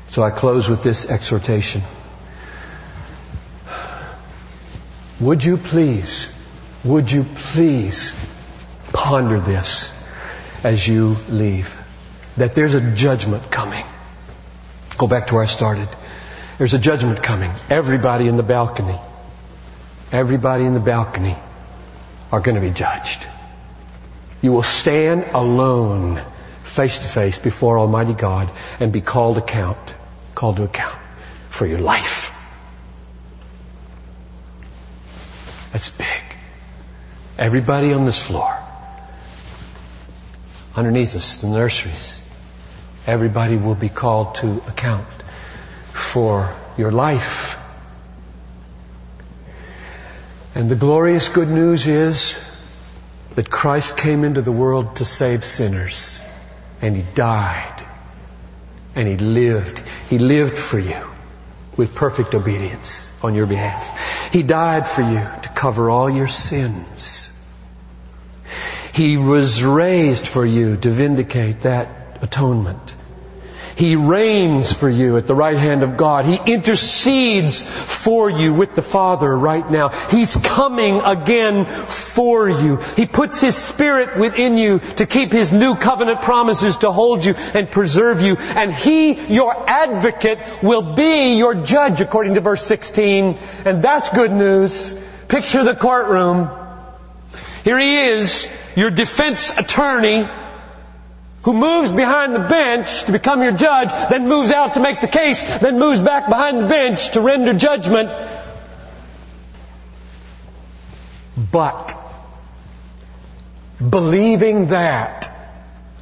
So 0.09 0.21
I 0.21 0.31
close 0.31 0.69
with 0.69 0.83
this 0.83 1.09
exhortation. 1.09 1.81
Would 5.19 5.43
you 5.43 5.57
please, 5.57 6.31
would 6.83 7.11
you 7.11 7.23
please 7.23 8.13
ponder 8.91 9.39
this 9.39 9.93
as 10.63 10.87
you 10.87 11.15
leave? 11.29 11.79
That 12.37 12.53
there's 12.53 12.73
a 12.73 12.81
judgment 12.95 13.51
coming. 13.51 13.85
Go 14.97 15.07
back 15.07 15.27
to 15.27 15.35
where 15.35 15.43
I 15.43 15.47
started. 15.47 15.87
There's 16.57 16.73
a 16.73 16.79
judgment 16.79 17.23
coming. 17.23 17.51
Everybody 17.69 18.27
in 18.27 18.37
the 18.37 18.43
balcony, 18.43 18.99
everybody 20.11 20.65
in 20.65 20.73
the 20.73 20.79
balcony 20.79 21.37
are 22.31 22.39
going 22.39 22.55
to 22.55 22.61
be 22.61 22.71
judged. 22.71 23.25
You 24.41 24.51
will 24.51 24.63
stand 24.63 25.25
alone, 25.33 26.21
face 26.63 26.99
to 26.99 27.07
face 27.07 27.37
before 27.37 27.79
Almighty 27.79 28.13
God 28.13 28.51
and 28.79 28.91
be 28.91 29.01
called 29.01 29.37
account, 29.37 29.77
called 30.35 30.57
to 30.57 30.63
account 30.63 30.97
for 31.49 31.65
your 31.65 31.79
life. 31.79 32.31
That's 35.71 35.89
big. 35.91 36.22
Everybody 37.37 37.93
on 37.93 38.05
this 38.05 38.21
floor, 38.21 38.55
underneath 40.75 41.15
us, 41.15 41.41
the 41.41 41.47
nurseries, 41.47 42.23
everybody 43.07 43.57
will 43.57 43.75
be 43.75 43.89
called 43.89 44.35
to 44.35 44.61
account 44.67 45.07
for 45.91 46.55
your 46.77 46.91
life. 46.91 47.59
And 50.53 50.69
the 50.69 50.75
glorious 50.75 51.29
good 51.29 51.49
news 51.49 51.87
is 51.87 52.39
that 53.33 53.49
Christ 53.49 53.97
came 53.97 54.23
into 54.23 54.43
the 54.43 54.51
world 54.51 54.97
to 54.97 55.05
save 55.05 55.43
sinners. 55.43 56.21
And 56.81 56.95
He 56.95 57.03
died. 57.15 57.83
And 58.95 59.07
He 59.07 59.17
lived. 59.17 59.81
He 60.09 60.19
lived 60.19 60.57
for 60.57 60.77
you 60.77 61.12
with 61.77 61.95
perfect 61.95 62.35
obedience 62.35 63.13
on 63.23 63.35
your 63.35 63.45
behalf. 63.45 64.31
He 64.31 64.43
died 64.43 64.87
for 64.87 65.01
you 65.01 65.19
to 65.43 65.49
cover 65.55 65.89
all 65.89 66.09
your 66.09 66.27
sins. 66.27 67.31
He 68.93 69.17
was 69.17 69.63
raised 69.63 70.27
for 70.27 70.45
you 70.45 70.77
to 70.77 70.89
vindicate 70.89 71.61
that 71.61 72.19
atonement. 72.21 72.95
He 73.75 73.95
reigns 73.95 74.71
for 74.71 74.89
you 74.89 75.17
at 75.17 75.25
the 75.25 75.33
right 75.33 75.57
hand 75.57 75.81
of 75.83 75.97
God. 75.97 76.25
He 76.25 76.39
intercedes 76.53 77.63
for 77.63 78.29
you 78.29 78.53
with 78.53 78.75
the 78.75 78.81
Father 78.81 79.35
right 79.35 79.69
now. 79.69 79.89
He's 79.89 80.35
coming 80.35 81.01
again 81.01 81.65
for 81.65 82.47
you. 82.49 82.77
He 82.95 83.05
puts 83.05 83.41
His 83.41 83.55
Spirit 83.55 84.17
within 84.17 84.57
you 84.57 84.79
to 84.97 85.07
keep 85.07 85.31
His 85.31 85.51
new 85.51 85.75
covenant 85.75 86.21
promises 86.21 86.77
to 86.77 86.91
hold 86.91 87.25
you 87.25 87.33
and 87.53 87.71
preserve 87.71 88.21
you. 88.21 88.35
And 88.37 88.71
He, 88.71 89.13
your 89.33 89.55
advocate, 89.67 90.39
will 90.61 90.93
be 90.93 91.37
your 91.37 91.55
judge 91.55 91.99
according 91.99 92.35
to 92.35 92.41
verse 92.41 92.63
16. 92.63 93.37
And 93.65 93.81
that's 93.81 94.09
good 94.09 94.31
news. 94.31 94.95
Picture 95.27 95.63
the 95.63 95.75
courtroom. 95.75 96.49
Here 97.63 97.79
He 97.79 97.97
is, 97.97 98.47
your 98.75 98.91
defense 98.91 99.51
attorney, 99.57 100.27
who 101.43 101.53
moves 101.53 101.91
behind 101.91 102.33
the 102.33 102.39
bench 102.39 103.03
to 103.03 103.11
become 103.11 103.43
your 103.43 103.51
judge, 103.51 103.89
then 104.09 104.27
moves 104.29 104.51
out 104.51 104.75
to 104.75 104.79
make 104.79 105.01
the 105.01 105.07
case, 105.07 105.43
then 105.59 105.77
moves 105.77 105.99
back 105.99 106.29
behind 106.29 106.59
the 106.59 106.67
bench 106.67 107.11
to 107.11 107.21
render 107.21 107.53
judgment. 107.53 108.09
But, 111.51 111.95
believing 113.77 114.67
that, 114.67 115.29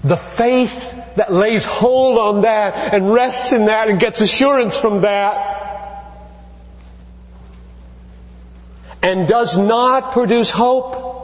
the 0.04 0.18
faith 0.18 1.16
that 1.16 1.34
lays 1.34 1.66
hold 1.66 2.18
on 2.20 2.42
that 2.42 2.94
and 2.94 3.12
rests 3.12 3.52
in 3.52 3.66
that 3.66 3.90
and 3.90 4.00
gets 4.00 4.22
assurance 4.22 4.78
from 4.78 5.02
that, 5.02 5.58
and 9.02 9.28
does 9.28 9.58
not 9.58 10.12
produce 10.12 10.52
hope, 10.52 11.21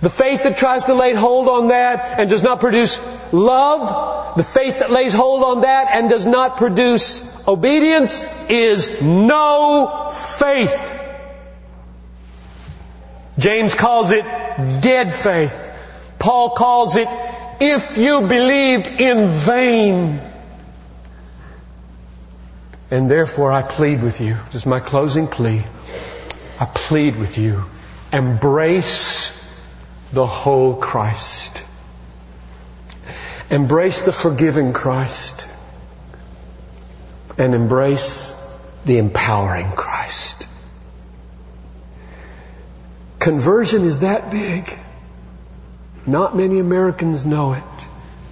the 0.00 0.10
faith 0.10 0.44
that 0.44 0.56
tries 0.56 0.84
to 0.84 0.94
lay 0.94 1.14
hold 1.14 1.48
on 1.48 1.68
that 1.68 2.18
and 2.18 2.30
does 2.30 2.42
not 2.42 2.60
produce 2.60 3.00
love, 3.32 4.36
the 4.36 4.42
faith 4.42 4.80
that 4.80 4.90
lays 4.90 5.12
hold 5.12 5.44
on 5.44 5.60
that 5.62 5.88
and 5.90 6.10
does 6.10 6.26
not 6.26 6.56
produce 6.56 7.46
obedience 7.46 8.26
is 8.48 9.00
no 9.02 10.10
faith. 10.12 11.00
James 13.38 13.74
calls 13.74 14.10
it 14.10 14.24
dead 14.80 15.14
faith. 15.14 15.70
Paul 16.18 16.50
calls 16.50 16.96
it 16.96 17.08
if 17.60 17.98
you 17.98 18.22
believed 18.22 18.88
in 18.88 19.28
vain. 19.28 20.20
And 22.90 23.10
therefore 23.10 23.52
I 23.52 23.62
plead 23.62 24.02
with 24.02 24.20
you, 24.20 24.36
this 24.46 24.56
is 24.56 24.66
my 24.66 24.80
closing 24.80 25.26
plea. 25.26 25.64
I 26.60 26.66
plead 26.66 27.16
with 27.16 27.38
you, 27.38 27.64
embrace 28.12 29.43
the 30.14 30.26
whole 30.26 30.76
Christ. 30.76 31.64
Embrace 33.50 34.02
the 34.02 34.12
forgiving 34.12 34.72
Christ 34.72 35.46
and 37.36 37.54
embrace 37.54 38.32
the 38.84 38.98
empowering 38.98 39.70
Christ. 39.72 40.48
Conversion 43.18 43.84
is 43.84 44.00
that 44.00 44.30
big. 44.30 44.72
Not 46.06 46.36
many 46.36 46.58
Americans 46.58 47.24
know 47.24 47.54
it. 47.54 47.62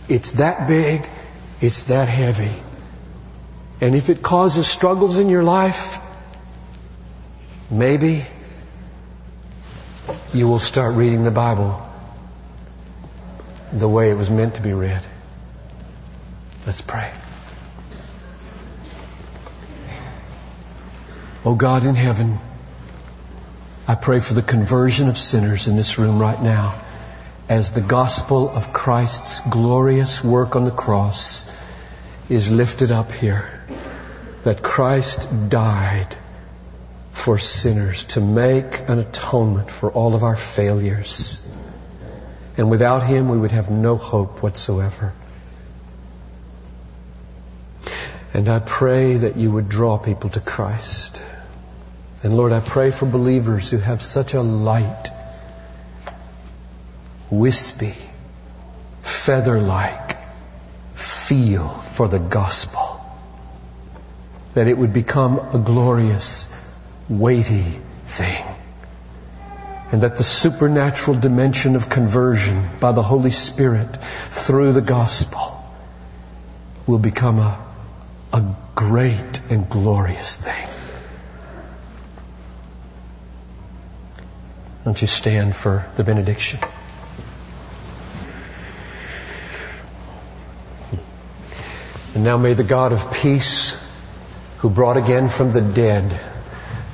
It's 0.09 0.35
that 0.35 0.69
big. 0.69 1.09
It's 1.61 1.85
that 1.85 2.09
heavy. 2.09 2.53
And 3.81 3.95
if 3.95 4.11
it 4.11 4.23
causes 4.23 4.67
struggles 4.67 5.17
in 5.17 5.29
your 5.29 5.43
life, 5.43 5.99
maybe 7.71 8.27
you 10.33 10.49
will 10.49 10.59
start 10.59 10.95
reading 10.95 11.25
the 11.25 11.31
Bible 11.31 11.81
the 13.73 13.89
way 13.89 14.11
it 14.11 14.15
was 14.15 14.31
meant 14.31 14.57
to 14.57 14.63
be 14.63 14.73
read. 14.73 15.03
Let's 16.67 16.81
pray. 16.81 17.11
Oh 21.45 21.55
God 21.55 21.85
in 21.85 21.95
heaven, 21.95 22.39
I 23.89 23.95
pray 23.97 24.21
for 24.21 24.35
the 24.35 24.43
conversion 24.43 25.09
of 25.09 25.19
sinners 25.19 25.67
in 25.67 25.77
this 25.77 25.99
room 25.99 26.19
right 26.19 26.41
now 26.41 26.81
as 27.49 27.73
the 27.73 27.81
gospel 27.81 28.49
of 28.49 28.73
Christ's 28.73 29.41
glorious 29.49 30.23
work 30.23 30.55
on 30.55 30.65
the 30.65 30.71
cross 30.71 31.51
is 32.29 32.51
lifted 32.51 32.93
up 32.93 33.11
here. 33.11 33.61
That 34.45 34.63
Christ 34.63 35.29
died 35.49 36.17
for 37.13 37.39
sinners 37.39 38.05
to 38.05 38.21
make 38.21 38.89
an 38.89 38.99
atonement 38.99 39.71
for 39.71 39.91
all 39.91 40.15
of 40.15 40.25
our 40.25 40.37
failures. 40.37 41.49
And 42.57 42.71
without 42.71 43.03
Him, 43.03 43.29
we 43.29 43.39
would 43.39 43.53
have 43.53 43.71
no 43.71 43.97
hope 43.97 44.43
whatsoever. 44.43 45.13
And 48.35 48.49
I 48.49 48.61
pray 48.61 49.19
that 49.19 49.37
you 49.37 49.51
would 49.51 49.69
draw 49.69 49.99
people 49.99 50.31
to 50.31 50.41
Christ. 50.41 51.23
And 52.23 52.35
Lord, 52.35 52.53
I 52.53 52.61
pray 52.61 52.91
for 52.91 53.05
believers 53.05 53.71
who 53.71 53.77
have 53.77 54.03
such 54.03 54.33
a 54.33 54.41
light, 54.41 55.11
wispy, 57.31 57.95
feather-like 59.03 60.17
feel 60.95 61.69
for 61.69 62.09
the 62.09 62.19
gospel. 62.19 63.05
That 64.55 64.67
it 64.67 64.79
would 64.79 64.93
become 64.93 65.39
a 65.39 65.59
glorious 65.59 66.62
weighty 67.09 67.65
thing. 68.07 68.45
And 69.91 70.03
that 70.03 70.17
the 70.17 70.25
supernatural 70.25 71.19
dimension 71.19 71.77
of 71.77 71.89
conversion 71.89 72.67
by 72.81 72.93
the 72.93 73.03
Holy 73.03 73.31
Spirit 73.31 73.97
through 74.31 74.73
the 74.73 74.81
gospel 74.81 75.63
will 76.87 76.99
become 76.99 77.39
a, 77.39 77.63
a 78.33 78.55
great 78.75 79.43
and 79.51 79.69
glorious 79.69 80.39
thing. 80.39 80.69
Don't 84.85 85.01
you 85.01 85.07
stand 85.07 85.55
for 85.55 85.87
the 85.97 86.05
benediction? 86.05 86.59
And 92.15 92.25
now 92.25 92.37
may 92.37 92.55
the 92.55 92.65
God 92.65 92.93
of 92.93 93.13
peace, 93.13 93.79
who 94.59 94.69
brought 94.71 94.97
again 94.97 95.29
from 95.29 95.53
the 95.53 95.63
dead 95.63 96.21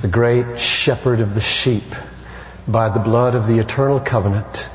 the 0.01 0.07
great 0.07 0.59
shepherd 0.59 1.19
of 1.19 1.35
the 1.35 1.41
sheep, 1.41 1.95
by 2.67 2.89
the 2.89 2.99
blood 2.99 3.35
of 3.35 3.47
the 3.47 3.59
eternal 3.59 3.99
covenant, 3.99 4.69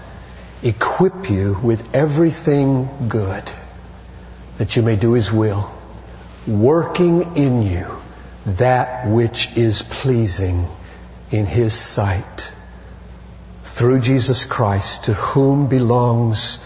equip 0.62 1.30
you 1.30 1.58
with 1.62 1.94
everything 1.94 3.08
good 3.08 3.44
that 4.58 4.76
you 4.76 4.82
may 4.82 4.96
do 4.96 5.12
His 5.12 5.32
will, 5.32 5.70
working 6.46 7.36
in 7.36 7.62
you 7.62 7.86
that 8.46 9.08
which 9.08 9.56
is 9.56 9.82
pleasing 9.82 10.68
in 11.30 11.46
His 11.46 11.74
sight. 11.74 12.52
Through 13.64 14.00
Jesus 14.00 14.44
Christ, 14.44 15.04
to 15.04 15.14
whom 15.14 15.68
belongs 15.68 16.64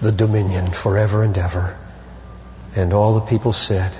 the 0.00 0.10
dominion 0.10 0.66
forever 0.66 1.22
and 1.22 1.36
ever. 1.36 1.76
And 2.74 2.92
all 2.92 3.14
the 3.14 3.20
people 3.20 3.52
said, 3.52 3.92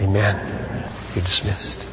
Amen. 0.00 0.88
You're 1.14 1.24
dismissed. 1.24 1.89